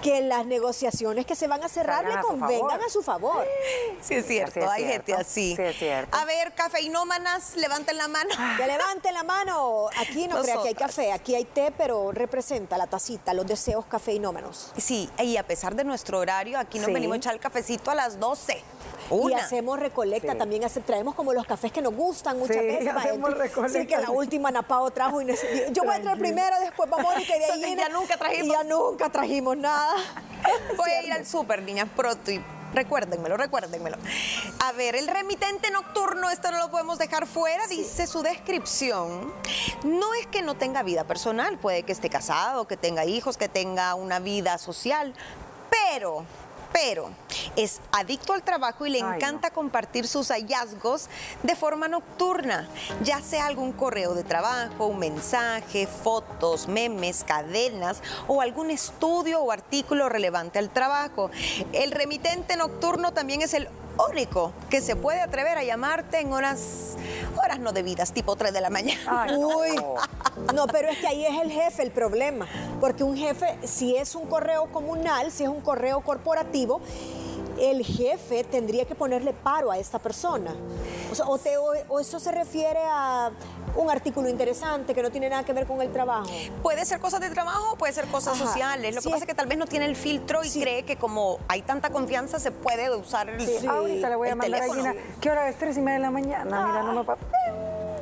que 0.03 0.21
las 0.23 0.47
negociaciones 0.47 1.27
que 1.27 1.35
se 1.35 1.47
van 1.47 1.63
a 1.65 1.69
cerrar 1.69 2.05
Salgan 2.05 2.13
le 2.13 2.19
a 2.19 2.23
su 2.23 2.29
convengan 2.29 2.81
a 2.83 2.89
su 2.89 3.03
favor. 3.03 3.47
Sí 4.01 4.15
es 4.15 4.27
cierto, 4.27 4.53
Sí 4.55 4.61
es 4.61 4.67
hay 4.69 4.85
cierto, 4.85 4.93
gente 5.07 5.15
así. 5.15 5.57
sí 5.57 5.63
es 5.63 5.79
cierto. 5.79 6.17
A 6.17 6.25
ver, 6.25 6.53
cafeinómanas, 6.55 7.57
levanten 7.57 7.97
la 7.97 8.09
mano. 8.09 8.31
Que 8.57 8.67
levanten 8.67 9.15
la 9.15 9.23
mano. 9.25 9.89
Aquí 9.99 10.29
no 10.29 10.41
crea 10.43 10.63
que 10.63 10.69
hay 10.69 10.75
café, 10.75 11.13
aquí 11.13 11.35
hay 11.35 11.45
té, 11.45 11.73
pero 11.77 12.13
representa 12.13 12.77
la 12.79 12.87
tacita, 12.87 13.35
los 13.35 13.47
deseos 13.47 13.87
cafeinómanos. 13.87 14.73
Sí, 14.77 15.11
y 15.19 15.37
a 15.37 15.47
pesar 15.47 15.75
de 15.75 15.85
nuestro 15.85 16.19
horario, 16.19 16.59
aquí 16.59 16.79
nos 16.79 16.87
Sí. 16.87 16.93
venimos 16.93 17.15
a 17.15 17.19
echar 17.19 17.35
el 17.35 17.41
cafecito 17.41 17.91
a 17.91 17.95
las 17.95 18.19
12. 18.21 18.63
Y 19.11 19.33
hacemos 19.35 19.79
recolecta 19.79 20.33
Sí. 20.33 20.39
también, 20.39 20.65
hace- 20.65 20.81
traemos 20.81 21.15
como 21.15 21.33
los 21.33 21.47
cafés 21.47 21.73
que 21.73 21.83
nos 21.83 21.95
gustan 21.95 22.39
muchas 22.39 22.57
Sí, 22.59 22.67
veces. 22.67 22.89
hacemos 22.95 23.33
recolecta. 23.37 23.79
Sí, 23.81 23.87
que 23.87 23.97
la 23.99 24.11
última 24.11 24.51
Napao 24.51 24.91
trajo 24.91 25.21
y 25.23 25.27
yo 25.73 25.85
voy 25.85 25.95
a 25.95 26.01
traer 26.03 26.19
primero, 26.19 26.57
después 26.61 26.89
vamos 26.91 27.15
y 27.21 27.25
de 27.27 27.45
ahí 27.53 27.73
y 27.73 27.77
ya 27.77 27.89
nunca 27.89 28.17
trajimos. 28.17 28.47
Y 28.47 28.51
ya 28.51 28.65
nunca 28.65 29.09
trajimos 29.11 29.57
nada. 29.57 29.95
Voy 30.77 30.91
a 30.91 31.03
ir 31.03 31.13
al 31.13 31.27
súper, 31.27 31.63
niñas, 31.63 31.89
pronto 31.95 32.31
y 32.31 32.43
Recuérdenmelo, 32.75 33.37
recuérdenmelo. 33.39 33.97
A 34.59 34.73
ver, 34.73 34.97
el 34.97 35.07
remitente 35.07 35.71
nocturno, 35.71 36.29
esto 36.29 36.51
no 36.51 36.59
lo 36.59 36.71
podemos 36.71 36.99
dejar 36.99 37.27
fuera, 37.27 37.67
dice 37.69 38.07
su 38.07 38.23
descripción. 38.23 39.33
No 39.85 40.13
es 40.15 40.27
que 40.27 40.43
no 40.43 40.57
tenga 40.57 40.83
vida 40.83 41.05
personal, 41.05 41.59
puede 41.59 41.85
que 41.85 41.93
esté 41.93 42.11
casado, 42.11 42.67
que 42.67 42.77
tenga 42.77 43.05
hijos, 43.07 43.39
que 43.39 43.49
tenga 43.49 43.95
una 43.95 44.19
vida 44.19 44.59
social, 44.59 45.15
pero 45.71 46.25
pero 46.77 47.09
es 47.57 47.81
adicto 47.91 48.35
al 48.35 48.43
trabajo 48.43 48.85
y 48.85 48.91
le 48.91 48.99
encanta 48.99 49.51
compartir 49.51 50.07
sus 50.07 50.29
hallazgos 50.29 51.09
de 51.43 51.57
forma 51.57 51.89
nocturna, 51.89 52.69
ya 53.03 53.23
sea 53.23 53.47
algún 53.47 53.73
correo 53.73 54.13
de 54.13 54.25
trabajo, 54.25 54.85
un 54.85 54.99
mensaje, 54.99 55.87
fotos, 55.87 56.69
memes, 56.69 57.25
cadenas 57.25 58.03
o 58.29 58.43
algún 58.43 58.71
estudio 58.71 59.41
o 59.41 59.53
artículo 59.53 60.11
relevante 60.11 60.59
al 60.59 60.69
trabajo. 60.69 61.31
El 61.73 61.93
remitente 61.93 62.57
nocturno 62.57 63.15
también 63.15 63.41
es 63.41 63.55
el 63.55 63.71
único 64.11 64.53
que 64.71 64.81
se 64.81 64.97
puede 64.97 65.21
atrever 65.21 65.59
a 65.59 65.65
llamarte 65.65 66.21
en 66.21 66.33
horas, 66.33 66.97
horas 67.43 67.59
no 67.59 67.73
debidas, 67.73 68.13
tipo 68.13 68.37
3 68.37 68.53
de 68.53 68.61
la 68.61 68.71
mañana. 68.71 69.27
Uy, 69.37 69.77
no, 70.55 70.67
pero 70.67 70.89
es 70.89 70.99
que 70.99 71.07
ahí 71.07 71.25
es 71.25 71.41
el 71.41 71.51
jefe 71.51 71.83
el 71.83 71.91
problema, 71.91 72.47
porque 72.81 73.05
un 73.05 73.17
jefe, 73.17 73.59
si 73.65 73.97
es 73.97 74.15
un 74.15 74.27
correo 74.27 74.67
comunal, 74.73 75.31
si 75.31 75.45
es 75.45 75.49
un 75.49 75.61
correo 75.61 76.01
corporativo, 76.01 76.81
el 77.59 77.85
jefe 77.85 78.45
tendría 78.45 78.85
que 78.85 78.95
ponerle 78.95 79.33
paro 79.33 79.71
a 79.71 79.79
esta 79.79 79.99
persona. 79.99 80.55
O, 81.27 81.39
o 81.89 82.01
eso 82.01 82.21
se 82.21 82.33
refiere 82.33 82.81
a 82.85 83.31
un 83.77 83.91
artículo 83.91 84.29
interesante 84.29 84.95
que 84.95 85.03
no 85.03 85.11
tiene 85.11 85.29
nada 85.29 85.45
que 85.45 85.53
ver 85.53 85.67
con 85.67 85.81
el 85.83 85.93
trabajo. 85.93 86.31
Puede 86.63 86.85
ser 86.85 87.01
cosas 87.01 87.21
de 87.21 87.31
trabajo, 87.31 87.77
puede 87.77 87.93
ser 87.93 88.07
cosas 88.07 88.37
sociales. 88.37 88.95
Lo 88.95 89.03
que 89.03 89.11
pasa 89.11 89.25
es 89.25 89.27
que 89.27 89.35
tal 89.35 89.47
vez 89.47 89.59
no 89.59 89.67
tiene 89.67 89.87
el 89.87 89.97
filtro 89.97 90.43
y 90.45 90.51
cree 90.51 90.85
que 90.85 90.97
como 90.97 91.39
hay 91.49 91.63
tanta 91.63 91.91
confianza 91.91 92.39
se 92.39 92.51
puede 92.51 92.95
usar 92.97 93.29
el, 93.29 93.41
sí. 93.41 93.67
Ahorita 93.67 94.09
le 94.09 94.17
voy 94.17 94.29
a 94.29 94.37
mandar 94.37 94.63
a 94.63 94.95
¿Qué 95.21 95.31
hora 95.31 95.49
es? 95.49 95.57
Tres 95.59 95.77
y 95.77 95.81
media 95.81 95.95
de 95.95 96.03
la 96.05 96.11
mañana. 96.11 96.67
Mira, 96.67 96.83
no 96.83 96.93
me 96.93 97.03
va... 97.03 97.17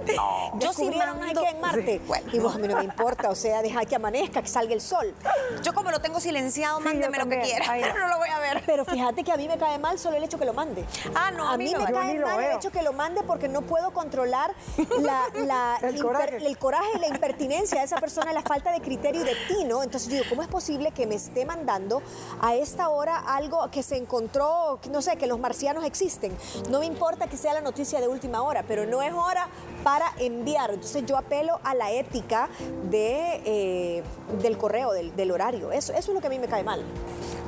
No. 0.15 0.59
Yo 0.61 0.73
sí 0.73 0.91
mando... 0.91 1.43
que 1.43 1.49
en 1.49 1.61
Marte. 1.61 2.01
Bueno. 2.07 2.31
Y 2.33 2.39
vos 2.39 2.55
a 2.55 2.59
mí 2.59 2.69
no 2.69 2.77
me 2.77 2.85
importa, 2.85 3.31
o 3.31 3.35
sea, 3.35 3.63
deja 3.63 3.85
que 3.85 3.97
amanezca, 3.97 4.43
que 4.43 4.49
salga 4.49 4.75
el 4.75 4.81
sol. 4.81 5.15
Yo 5.63 5.75
como 5.75 5.91
lo 5.91 6.01
tengo 6.01 6.21
silenciado, 6.21 6.81
mándeme 6.81 7.19
lo 7.19 7.29
que 7.29 7.41
quiera. 7.41 7.67
no 7.99 8.09
lo 8.09 8.19
voy 8.19 8.29
a 8.29 8.39
ver. 8.39 8.63
Pero 8.65 8.85
fíjate 8.85 9.25
que 9.25 9.33
a 9.33 9.37
mí 9.37 9.49
me 9.49 9.59
cae 9.59 9.79
mal 9.79 9.99
solo 9.99 10.17
el 10.17 10.25
hecho 10.25 10.39
que 10.39 10.45
lo 10.45 10.55
mande. 10.55 10.85
Ah, 11.15 11.31
no, 11.31 11.49
a, 11.49 11.57
mí, 11.57 11.75
me 11.77 11.93
cae 11.93 12.19
mal 12.21 12.45
el 12.45 12.57
hecho 12.57 12.71
que 12.71 12.83
lo 12.83 12.93
mande 12.93 13.23
porque 13.23 13.49
no 13.49 13.63
puedo 13.63 13.93
controlar 13.93 14.55
la, 14.99 15.79
el, 15.83 16.01
coraje. 16.01 16.37
el, 16.37 16.59
coraje. 16.59 16.89
y 16.97 16.99
la 17.01 17.09
impertinencia 17.09 17.79
de 17.79 17.85
esa 17.85 17.97
persona, 17.97 18.33
la 18.33 18.43
falta 18.43 18.73
de 18.73 18.81
criterio 18.81 19.23
y 19.23 19.25
de 19.25 19.37
tino. 19.49 19.83
Entonces 19.83 20.09
yo 20.09 20.19
digo, 20.19 20.27
¿cómo 20.29 20.43
es 20.43 20.49
posible 20.49 20.93
que 20.93 21.07
me 21.07 21.17
esté 21.17 21.45
mandando 21.45 22.03
a 22.41 22.55
esta 22.55 22.89
hora 22.89 23.17
algo 23.19 23.69
que 23.71 23.83
se 23.83 23.97
encontró, 23.97 24.79
no 24.91 25.03
sé, 25.03 25.17
que 25.17 25.27
los 25.27 25.39
marcianos 25.39 25.85
existen? 25.85 26.37
No 26.71 26.81
me 26.81 26.87
importa 26.87 27.27
que 27.27 27.37
sea 27.37 27.55
la 27.55 27.61
noticia 27.61 28.01
de 28.01 28.09
última 28.09 28.43
hora, 28.43 28.65
pero 28.67 28.87
no 28.87 29.03
es 29.03 29.13
hora 29.13 29.49
para 29.83 29.94
enviar. 30.19 30.71
Entonces 30.71 31.05
yo 31.07 31.17
apelo 31.17 31.61
a 31.63 31.75
la 31.75 31.93
ética 31.93 32.49
de, 32.91 33.43
eh, 33.45 34.03
del 34.43 34.57
correo, 34.59 34.93
del, 34.93 35.31
horario. 35.31 35.73
Eso, 35.73 35.93
eso 35.93 36.11
es 36.11 36.15
lo 36.15 36.21
que 36.21 36.27
a 36.29 36.31
mí 36.31 36.39
me 36.39 36.49
cae 36.49 36.63
mal. 36.63 36.83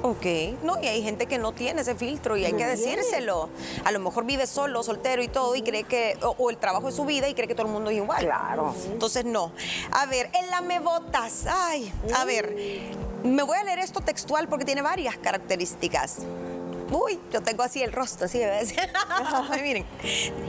Ok, 0.03 0.27
no, 0.63 0.81
y 0.81 0.87
hay 0.87 1.03
gente 1.03 1.27
que 1.27 1.39
no 1.39 1.53
tiene 1.53 1.81
ese 1.81 1.95
filtro 1.95 2.37
y 2.37 2.45
hay 2.45 2.53
que 2.53 2.67
decírselo. 2.67 3.49
A 3.85 3.93
lo 3.93 3.99
mejor 3.99 4.25
vive 4.25 4.47
solo, 4.47 4.83
soltero 4.83 5.23
y 5.23 5.29
todo, 5.29 5.55
y 5.57 5.63
cree 5.63 5.85
que, 5.85 6.19
o, 6.23 6.51
el 6.51 6.59
trabajo 6.59 6.89
es 6.89 6.95
su 6.95 7.05
vida 7.05 7.29
y 7.29 7.35
cree 7.35 7.49
que 7.49 7.55
todo 7.55 7.67
el 7.67 7.73
mundo 7.73 7.91
es 7.91 7.97
igual. 7.97 8.25
Claro. 8.25 8.75
Entonces, 8.93 9.25
no. 9.25 9.53
A 9.93 10.07
ver, 10.07 10.31
el 10.39 10.51
lamebotas. 10.51 11.47
Ay, 11.49 11.93
a 12.15 12.25
ver, 12.25 12.55
me 13.25 13.43
voy 13.43 13.59
a 13.59 13.65
leer 13.65 13.81
esto 13.81 14.01
textual 14.01 14.49
porque 14.49 14.65
tiene 14.65 14.83
varias 14.83 15.17
características. 15.17 16.19
Uy, 16.91 17.19
yo 17.33 17.43
tengo 17.43 17.63
así 17.63 17.83
el 17.83 17.93
rostro, 17.93 18.27
así 18.27 18.39
de 18.39 18.67
Miren, 19.63 19.87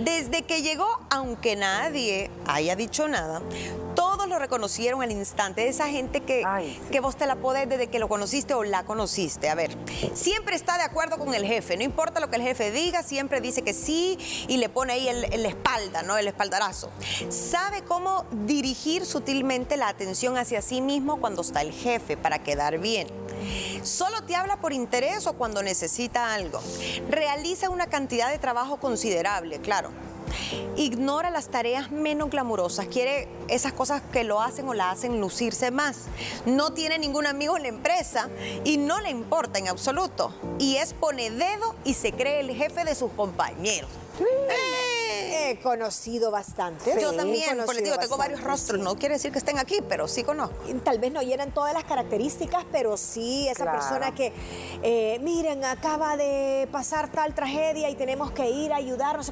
desde 0.03 0.43
que 0.43 0.61
llegó, 0.61 0.87
aunque 1.09 1.55
nadie 1.55 2.29
haya 2.45 2.75
dicho 2.75 3.07
nada, 3.07 3.41
todos 3.97 4.29
lo 4.29 4.37
reconocieron 4.37 5.01
al 5.01 5.11
instante. 5.11 5.67
Esa 5.67 5.87
gente 5.87 6.21
que, 6.21 6.43
que 6.91 6.99
vos 6.99 7.17
te 7.17 7.25
la 7.25 7.35
podés 7.35 7.67
desde 7.67 7.87
que 7.87 7.97
lo 7.97 8.07
conociste 8.07 8.53
o 8.53 8.63
la 8.63 8.83
conociste. 8.83 9.49
A 9.49 9.55
ver, 9.55 9.75
siempre 10.13 10.55
está 10.55 10.77
de 10.77 10.83
acuerdo 10.83 11.17
con 11.17 11.33
el 11.33 11.43
jefe. 11.43 11.75
No 11.77 11.83
importa 11.83 12.19
lo 12.19 12.29
que 12.29 12.35
el 12.35 12.43
jefe 12.43 12.69
diga, 12.69 13.01
siempre 13.01 13.41
dice 13.41 13.63
que 13.63 13.73
sí 13.73 14.19
y 14.47 14.57
le 14.57 14.69
pone 14.69 14.93
ahí 14.93 15.07
el 15.07 15.45
espalda, 15.47 16.03
¿no? 16.03 16.15
El 16.15 16.27
espaldarazo. 16.27 16.91
Sabe 17.29 17.83
cómo 17.83 18.27
dirigir 18.45 19.03
sutilmente 19.03 19.77
la 19.77 19.87
atención 19.87 20.37
hacia 20.37 20.61
sí 20.61 20.79
mismo 20.79 21.19
cuando 21.19 21.41
está 21.41 21.61
el 21.61 21.71
jefe 21.71 22.17
para 22.17 22.43
quedar 22.43 22.77
bien. 22.77 23.07
Solo 23.81 24.23
te 24.25 24.35
habla 24.35 24.57
por 24.57 24.73
interés 24.73 25.25
o 25.25 25.33
cuando 25.33 25.63
necesita 25.63 26.35
algo. 26.35 26.61
Realiza 27.09 27.71
una 27.71 27.87
cantidad 27.87 28.29
de 28.29 28.37
trabajo 28.37 28.77
considerable, 28.77 29.59
claro. 29.59 29.89
Ignora 30.75 31.29
las 31.29 31.49
tareas 31.49 31.91
menos 31.91 32.29
glamurosas, 32.29 32.87
quiere 32.87 33.27
esas 33.47 33.73
cosas 33.73 34.01
que 34.11 34.23
lo 34.23 34.41
hacen 34.41 34.67
o 34.67 34.73
la 34.73 34.91
hacen 34.91 35.19
lucirse 35.19 35.71
más. 35.71 36.05
No 36.45 36.73
tiene 36.73 36.99
ningún 36.99 37.25
amigo 37.25 37.57
en 37.57 37.63
la 37.63 37.69
empresa 37.69 38.29
y 38.63 38.77
no 38.77 38.99
le 39.01 39.09
importa 39.09 39.59
en 39.59 39.67
absoluto. 39.67 40.33
Y 40.59 40.77
es 40.77 40.93
pone 40.93 41.31
dedo 41.31 41.75
y 41.83 41.93
se 41.93 42.13
cree 42.13 42.41
el 42.41 42.51
jefe 42.51 42.83
de 42.83 42.95
sus 42.95 43.11
compañeros. 43.11 43.89
He 45.37 45.59
conocido 45.59 46.31
bastante. 46.31 46.99
Yo 46.99 47.13
también, 47.13 47.63
por 47.65 47.75
digo, 47.75 47.97
tengo 47.97 48.17
varios 48.17 48.43
rostros. 48.43 48.79
No 48.79 48.95
quiere 48.95 49.15
decir 49.15 49.31
que 49.31 49.37
estén 49.37 49.59
aquí, 49.59 49.79
pero 49.87 50.07
sí 50.07 50.23
conozco. 50.23 50.55
Tal 50.83 50.99
vez 50.99 51.11
no 51.11 51.21
llenan 51.21 51.51
todas 51.51 51.73
las 51.73 51.83
características, 51.83 52.65
pero 52.71 52.97
sí 52.97 53.47
esa 53.47 53.71
persona 53.71 54.13
que, 54.13 54.33
eh, 54.83 55.19
miren, 55.21 55.63
acaba 55.63 56.17
de 56.17 56.67
pasar 56.71 57.11
tal 57.11 57.33
tragedia 57.33 57.89
y 57.89 57.95
tenemos 57.95 58.31
que 58.31 58.49
ir 58.49 58.73
a 58.73 58.77
ayudarnos. 58.77 59.31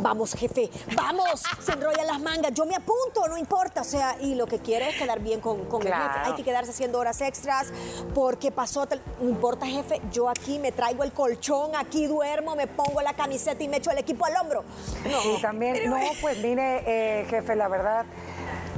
Vamos, 0.00 0.34
jefe, 0.34 0.70
vamos, 0.96 1.42
se 1.60 1.72
enrollan 1.72 2.06
las 2.06 2.20
mangas. 2.20 2.52
Yo 2.52 2.66
me 2.66 2.76
apunto, 2.76 3.26
no 3.28 3.38
importa. 3.38 3.82
O 3.82 3.84
sea, 3.84 4.16
y 4.20 4.34
lo 4.34 4.46
que 4.46 4.58
quiere 4.58 4.90
es 4.90 4.96
quedar 4.96 5.20
bien 5.20 5.40
con, 5.40 5.60
el 5.60 5.92
jefe. 5.94 6.18
Hay 6.24 6.34
que 6.34 6.42
quedarse 6.42 6.72
haciendo 6.72 6.98
horas 6.98 7.20
extras 7.20 7.68
porque 8.14 8.50
pasó 8.50 8.86
tal. 8.86 9.00
No 9.20 9.28
importa, 9.28 9.66
jefe, 9.66 10.00
yo 10.12 10.28
aquí 10.28 10.58
me 10.58 10.72
traigo 10.72 11.04
el 11.04 11.12
colchón, 11.12 11.74
aquí 11.76 12.06
duermo, 12.06 12.56
me 12.56 12.66
pongo 12.66 13.00
la 13.02 13.14
camiseta 13.14 13.62
y 13.62 13.68
me 13.68 13.78
echo 13.78 13.90
el 13.90 13.98
equipo 13.98 14.26
al 14.26 14.36
hombro. 14.36 14.64
No, 15.10 15.43
también, 15.44 15.90
no, 15.90 15.98
pues 16.22 16.38
mire, 16.42 16.80
eh, 16.86 17.26
jefe, 17.28 17.54
la 17.54 17.68
verdad, 17.68 18.06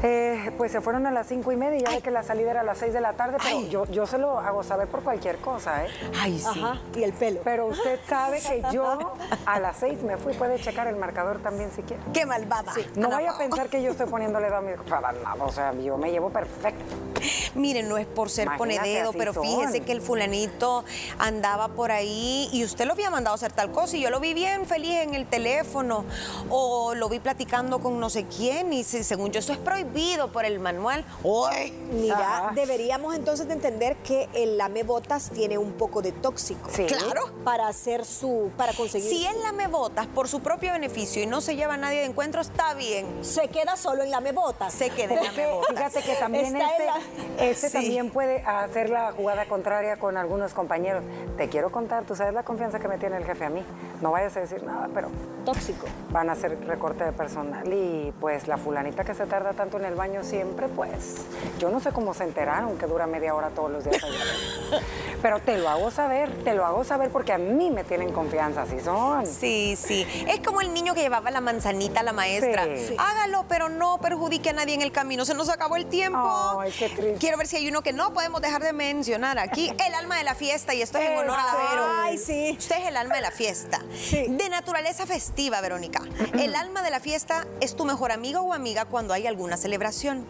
eh, 0.03 0.53
pues 0.57 0.73
se 0.73 0.81
fueron 0.81 1.07
a 1.07 1.11
las 1.11 1.27
cinco 1.27 1.53
y 1.53 1.57
media, 1.57 1.81
ya 1.89 1.91
de 1.91 2.01
que 2.01 2.11
la 2.11 2.23
salida 2.23 2.51
era 2.53 2.61
a 2.61 2.65
las 2.65 2.79
seis 2.79 2.93
de 2.93 3.01
la 3.01 3.15
tarde, 3.15 3.39
pero 3.43 3.67
yo, 3.69 3.87
yo 3.87 4.07
se 4.07 4.19
lo 4.19 4.39
hago 4.39 4.63
saber 4.63 4.89
por 4.89 5.03
cualquier 5.03 5.39
cosa, 5.39 5.85
¿eh? 5.85 5.89
Ay, 6.21 6.39
sí. 6.39 6.63
Y 6.97 7.03
el 7.03 7.13
pelo. 7.13 7.41
Pero 7.45 7.67
usted 7.67 7.99
sabe 8.09 8.41
que 8.41 8.63
yo 8.73 9.15
a 9.47 9.61
las 9.61 9.79
seis 9.79 10.03
me 10.03 10.17
fui, 10.17 10.35
puede 10.35 10.61
checar 10.61 10.87
el 10.87 10.97
marcador 10.97 11.39
también 11.39 11.71
si 11.71 11.83
quiere. 11.83 12.03
Qué 12.13 12.27
malvada. 12.27 12.73
No 12.97 13.09
vaya 13.11 13.33
a 13.33 13.39
pensar 13.39 13.69
que 13.69 13.83
yo 13.83 13.93
estoy 13.93 14.07
poniéndole 14.07 14.47
dedo 14.47 14.57
a 14.57 14.61
mi 14.61 14.73
para 14.89 15.13
nada, 15.13 15.45
o 15.45 15.51
sea, 15.51 15.73
yo 15.73 15.97
me 15.97 16.11
llevo 16.11 16.31
perfecto. 16.31 16.85
Miren, 17.55 17.89
no 17.89 17.97
es 17.97 18.07
por 18.07 18.29
ser 18.29 18.49
pone 18.59 18.79
dedo, 18.79 19.13
pero 19.13 19.33
fíjese 19.33 19.81
que 19.81 19.93
el 19.93 20.03
fulanito 20.03 20.85
andaba 21.19 21.69
por 21.69 21.91
ahí 21.91 22.49
y 22.53 22.65
usted 22.65 22.85
lo 22.85 22.93
había 22.93 23.11
mandado 23.11 23.35
a 23.35 23.37
hacer 23.37 23.53
tal 23.53 23.73
cosa 23.73 23.97
y 23.97 24.03
yo 24.03 24.11
lo 24.11 24.21
vi 24.21 24.35
bien 24.35 24.67
feliz 24.67 24.97
en 25.01 25.15
el 25.15 25.27
teléfono 25.27 26.05
o 26.51 26.95
lo 26.95 27.09
vi 27.09 27.19
platicando 27.19 27.79
con 27.79 27.99
no 27.99 28.11
sé 28.11 28.27
quién 28.27 28.73
y 28.73 28.85
según 28.85 29.33
yo 29.33 29.41
eso 29.41 29.53
es 29.53 29.59
prohibido 29.59 29.86
por 30.33 30.45
el 30.45 30.61
manual. 30.61 31.05
¡Uy! 31.23 31.73
Mira, 31.91 32.53
deberíamos 32.55 33.15
entonces 33.15 33.47
de 33.49 33.55
entender 33.55 33.97
que 33.97 34.29
el 34.35 34.59
lamebotas 34.59 35.31
tiene 35.31 35.59
un 35.59 35.73
poco 35.73 36.03
de 36.03 36.13
tóxico. 36.13 36.69
Sí. 36.71 36.87
Claro. 36.87 37.33
Para 37.45 37.69
hacer 37.69 38.05
su, 38.05 38.51
para 38.57 38.73
conseguir. 38.73 39.09
Si 39.09 39.27
él 39.27 39.37
lamebotas 39.43 40.07
por 40.07 40.29
su 40.29 40.41
propio 40.41 40.73
beneficio 40.73 41.23
y 41.23 41.27
no 41.27 41.41
se 41.41 41.57
lleva 41.57 41.75
a 41.75 41.77
nadie 41.77 42.01
de 42.01 42.07
encuentro, 42.07 42.41
está 42.41 42.75
bien. 42.75 43.25
Se 43.25 43.49
queda 43.49 43.77
solo 43.77 44.03
en 44.03 44.11
lamebotas. 44.11 44.73
Se 44.73 44.91
queda 44.91 45.15
en 45.15 45.25
lamebotas. 45.25 45.75
Fíjate 45.75 46.03
que 46.03 46.15
también 46.17 46.57
este, 46.57 46.87
este 47.39 47.71
también 47.71 48.11
puede 48.11 48.43
hacer 48.43 48.91
la 48.91 49.13
jugada 49.13 49.47
contraria 49.47 49.97
con 49.97 50.17
algunos 50.17 50.53
compañeros. 50.55 51.03
Te 51.37 51.49
quiero 51.49 51.71
contar, 51.71 52.05
tú 52.05 52.15
sabes 52.15 52.35
la 52.35 52.43
confianza 52.43 52.79
que 52.79 52.89
me 52.89 52.99
tiene 52.99 53.17
el 53.17 53.25
jefe 53.25 53.45
a 53.45 53.51
mí. 53.51 53.65
No 54.01 54.11
vayas 54.11 54.37
a 54.37 54.41
decir 54.41 54.63
nada, 54.63 54.89
pero... 54.93 55.09
Tóxico. 55.45 55.87
Van 56.11 56.29
a 56.29 56.33
hacer 56.33 56.59
recorte 56.67 57.05
de 57.05 57.13
personal 57.13 57.73
y 57.73 58.13
pues 58.21 58.49
la 58.49 58.59
fulanita 58.59 59.05
que 59.05 59.15
se 59.15 59.27
tarda 59.27 59.53
tanto 59.53 59.76
en 59.77 59.85
el 59.85 59.95
baño 59.95 60.23
siempre, 60.25 60.69
pues 60.69 61.17
yo 61.59 61.71
no 61.71 61.81
sé 61.81 61.93
cómo 61.93 62.15
se 62.15 62.25
enteraron 62.25 62.79
que 62.79 62.87
dura 62.87 63.07
media 63.07 63.35
hora 63.35 63.51
todos 63.51 63.71
los 63.71 63.85
días 63.85 64.03
allá. 64.03 64.81
Pero 65.23 65.41
te 65.41 65.59
lo 65.59 65.69
hago 65.69 65.91
saber, 65.91 66.31
te 66.45 66.55
lo 66.55 66.65
hago 66.65 66.85
saber 66.85 67.11
porque 67.11 67.33
a 67.33 67.39
mí 67.39 67.71
me 67.71 67.85
tienen 67.85 68.13
confianza, 68.13 68.63
así 68.63 68.81
son. 68.81 69.27
Sí, 69.27 69.77
sí. 69.77 70.07
Es 70.29 70.41
como 70.41 70.61
el 70.61 70.73
niño 70.73 70.95
que 70.95 71.01
llevaba 71.01 71.31
la 71.31 71.41
manzanita 71.41 72.01
a 72.01 72.03
la 72.03 72.13
maestra. 72.13 72.67
Hágalo, 72.99 73.45
pero 73.49 73.69
no 73.69 73.99
perjudique 73.99 74.51
a 74.51 74.53
nadie 74.53 74.75
en 74.75 74.83
el 74.83 74.93
camino. 74.93 75.25
Se 75.25 75.35
nos 75.35 75.49
acabó 75.49 75.77
el 75.77 75.87
tiempo. 75.87 76.61
Ay, 76.61 76.73
qué 76.79 76.89
triste. 76.89 77.17
Quiero 77.19 77.39
ver 77.39 77.47
si 77.47 77.57
hay 77.57 77.69
uno 77.69 77.83
que 77.83 77.93
no 77.93 78.13
podemos 78.13 78.41
dejar 78.41 78.63
de 78.63 78.73
mencionar 78.73 79.39
aquí. 79.39 79.73
El 79.87 79.95
alma 79.95 80.19
de 80.19 80.25
la 80.25 80.35
fiesta, 80.35 80.75
y 80.75 80.83
esto 80.83 80.99
es 80.99 81.09
en 81.09 81.19
honor 81.19 81.39
a 81.39 81.45
Vero. 81.45 81.87
Ay, 82.03 82.19
sí. 82.19 82.46
Usted 82.53 82.77
es 82.79 82.89
el 82.89 82.97
alma 82.97 83.17
de 83.17 83.23
la 83.23 83.31
fiesta. 83.31 83.83
De 84.11 84.49
naturaleza 84.49 85.05
festiva, 85.05 85.61
Verónica. 85.61 86.03
El 86.39 86.55
alma 86.55 86.83
de 86.83 86.91
la 86.91 87.01
fiesta 87.01 87.47
es 87.61 87.75
tu 87.75 87.85
mejor 87.85 88.13
amigo 88.13 88.41
o 88.41 88.53
amiga 88.53 88.85
cuando 88.85 89.15
hay 89.15 89.27
alguna 89.27 89.57
celebración. 89.57 90.25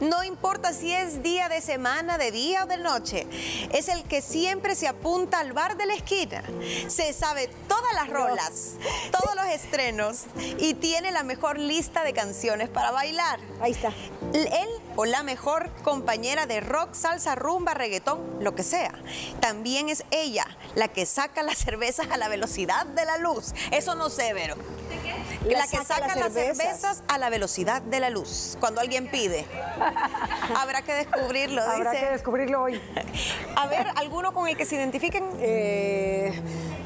No 0.00 0.24
importa 0.24 0.72
si 0.72 0.92
es 0.92 1.22
día 1.22 1.48
de 1.48 1.60
semana, 1.60 2.18
de 2.18 2.32
día 2.32 2.64
o 2.64 2.66
de 2.66 2.76
noche, 2.76 3.26
es 3.72 3.88
el 3.88 4.02
que 4.04 4.20
siempre 4.20 4.74
se 4.74 4.88
apunta 4.88 5.38
al 5.38 5.52
bar 5.52 5.76
de 5.76 5.86
la 5.86 5.94
esquina. 5.94 6.42
Se 6.88 7.12
sabe 7.12 7.48
todas 7.68 7.94
las 7.94 8.08
rolas, 8.08 8.74
todos 9.12 9.36
los 9.36 9.46
estrenos 9.46 10.24
y 10.58 10.74
tiene 10.74 11.12
la 11.12 11.22
mejor 11.22 11.58
lista 11.58 12.02
de 12.02 12.12
canciones 12.12 12.68
para 12.68 12.90
bailar. 12.90 13.38
Ahí 13.60 13.72
está. 13.72 13.92
Él 14.32 14.68
la 15.04 15.22
mejor 15.22 15.70
compañera 15.82 16.46
de 16.46 16.60
rock, 16.60 16.94
salsa, 16.94 17.34
rumba, 17.34 17.74
reggaetón, 17.74 18.20
lo 18.40 18.54
que 18.54 18.62
sea. 18.62 18.92
También 19.40 19.88
es 19.88 20.04
ella 20.10 20.46
la 20.74 20.88
que 20.88 21.06
saca 21.06 21.42
las 21.42 21.58
cervezas 21.58 22.08
a 22.10 22.16
la 22.16 22.28
velocidad 22.28 22.86
de 22.86 23.04
la 23.04 23.18
luz. 23.18 23.52
Eso 23.70 23.94
no 23.94 24.10
sé, 24.10 24.32
Vero. 24.32 24.56
La, 25.44 25.66
que 25.66 25.78
saca, 25.78 26.00
las 26.00 26.32
cervezas. 26.32 27.02
a 27.08 27.16
la 27.16 27.30
velocidad 27.30 27.80
de 27.80 27.98
la 28.00 28.10
luz. 28.10 28.56
Cuando 28.60 28.80
alguien 28.80 29.10
pide. 29.10 29.46
Habrá 30.56 30.82
que 30.82 30.92
descubrirlo. 30.92 31.62
Habrá 31.62 31.92
que 31.92 32.06
descubrirlo 32.06 32.62
hoy. 32.62 32.80
A 33.56 33.66
ver, 33.66 33.86
¿alguno 33.96 34.34
con 34.34 34.48
el 34.48 34.56
que 34.56 34.66
se 34.66 34.76
identifiquen? 34.76 35.24
Eh, 35.40 36.32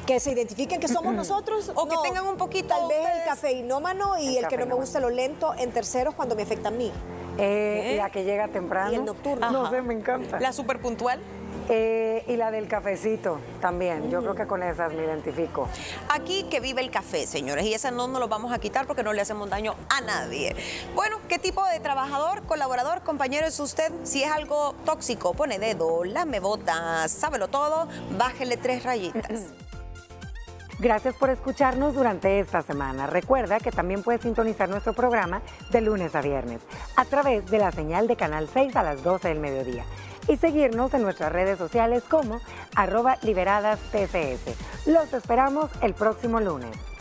que 0.05 0.19
se 0.19 0.31
identifiquen 0.31 0.79
que 0.79 0.87
somos 0.87 1.13
nosotros. 1.15 1.71
O 1.75 1.87
que 1.87 1.95
tengan 2.03 2.25
un 2.27 2.37
poquito 2.37 2.69
Tal 2.69 2.87
vez 2.87 3.05
el 3.15 3.23
cafeinómano 3.25 4.17
y 4.17 4.37
El 4.37 4.45
el, 4.45 4.49
que 4.49 4.57
no 4.57 4.65
me 4.65 4.75
gusta 4.75 4.99
lo 4.99 5.09
lento 5.09 5.53
en 5.57 5.71
terceros 5.71 6.15
cuando 6.15 6.35
me 6.35 6.43
afecta 6.43 6.69
a 6.69 6.71
mí. 6.71 6.91
Eh, 7.37 7.95
La 7.97 8.09
que 8.09 8.23
llega 8.23 8.47
temprano. 8.47 8.91
Y 8.91 8.95
el 8.95 9.05
nocturno. 9.05 9.51
No 9.51 9.61
Ajá. 9.63 9.71
sé, 9.71 9.81
me 9.81 9.93
encanta. 9.93 10.39
La 10.39 10.53
super 10.53 10.79
puntual. 10.79 11.19
Eh, 11.67 12.23
y 12.27 12.35
la 12.35 12.51
del 12.51 12.67
cafecito 12.67 13.39
también. 13.59 14.11
Yo 14.11 14.21
creo 14.21 14.35
que 14.35 14.45
con 14.45 14.61
esas 14.61 14.93
me 14.93 15.03
identifico. 15.03 15.67
Aquí 16.09 16.43
que 16.43 16.59
vive 16.59 16.81
el 16.81 16.91
café, 16.91 17.25
señores, 17.25 17.65
y 17.65 17.73
esa 17.73 17.89
no 17.89 18.07
nos 18.07 18.19
lo 18.19 18.27
vamos 18.27 18.53
a 18.53 18.59
quitar 18.59 18.85
porque 18.85 19.01
no 19.01 19.13
le 19.13 19.21
hacemos 19.21 19.49
daño 19.49 19.73
a 19.89 20.01
nadie. 20.01 20.55
Bueno, 20.93 21.17
¿qué 21.27 21.39
tipo 21.39 21.65
de 21.65 21.79
trabajador, 21.79 22.43
colaborador, 22.43 23.01
compañero 23.01 23.47
es 23.47 23.59
usted? 23.59 23.91
Si 24.03 24.21
es 24.21 24.31
algo 24.31 24.75
tóxico, 24.85 25.33
pone 25.33 25.57
dedo, 25.57 26.03
lame 26.03 26.39
botas, 26.39 27.11
sábelo 27.11 27.47
todo, 27.47 27.87
bájele 28.15 28.57
tres 28.57 28.83
rayitas. 28.83 29.31
Gracias 30.77 31.15
por 31.15 31.29
escucharnos 31.29 31.95
durante 31.95 32.39
esta 32.39 32.61
semana. 32.61 33.07
Recuerda 33.07 33.59
que 33.59 33.71
también 33.71 34.03
puedes 34.03 34.21
sintonizar 34.21 34.67
nuestro 34.67 34.93
programa 34.93 35.41
de 35.71 35.79
lunes 35.79 36.15
a 36.15 36.21
viernes 36.21 36.61
a 36.97 37.05
través 37.05 37.49
de 37.49 37.59
la 37.59 37.71
señal 37.71 38.07
de 38.07 38.17
Canal 38.17 38.49
6 38.53 38.75
a 38.75 38.83
las 38.83 39.01
12 39.01 39.29
del 39.29 39.39
mediodía 39.39 39.85
y 40.27 40.35
seguirnos 40.35 40.93
en 40.93 41.03
nuestras 41.03 41.31
redes 41.31 41.57
sociales 41.57 42.03
como 42.09 42.41
arroba 42.75 43.17
liberadas 43.21 43.79
TCS. 43.91 44.87
Los 44.87 45.13
esperamos 45.13 45.69
el 45.81 45.93
próximo 45.93 46.41
lunes. 46.41 46.94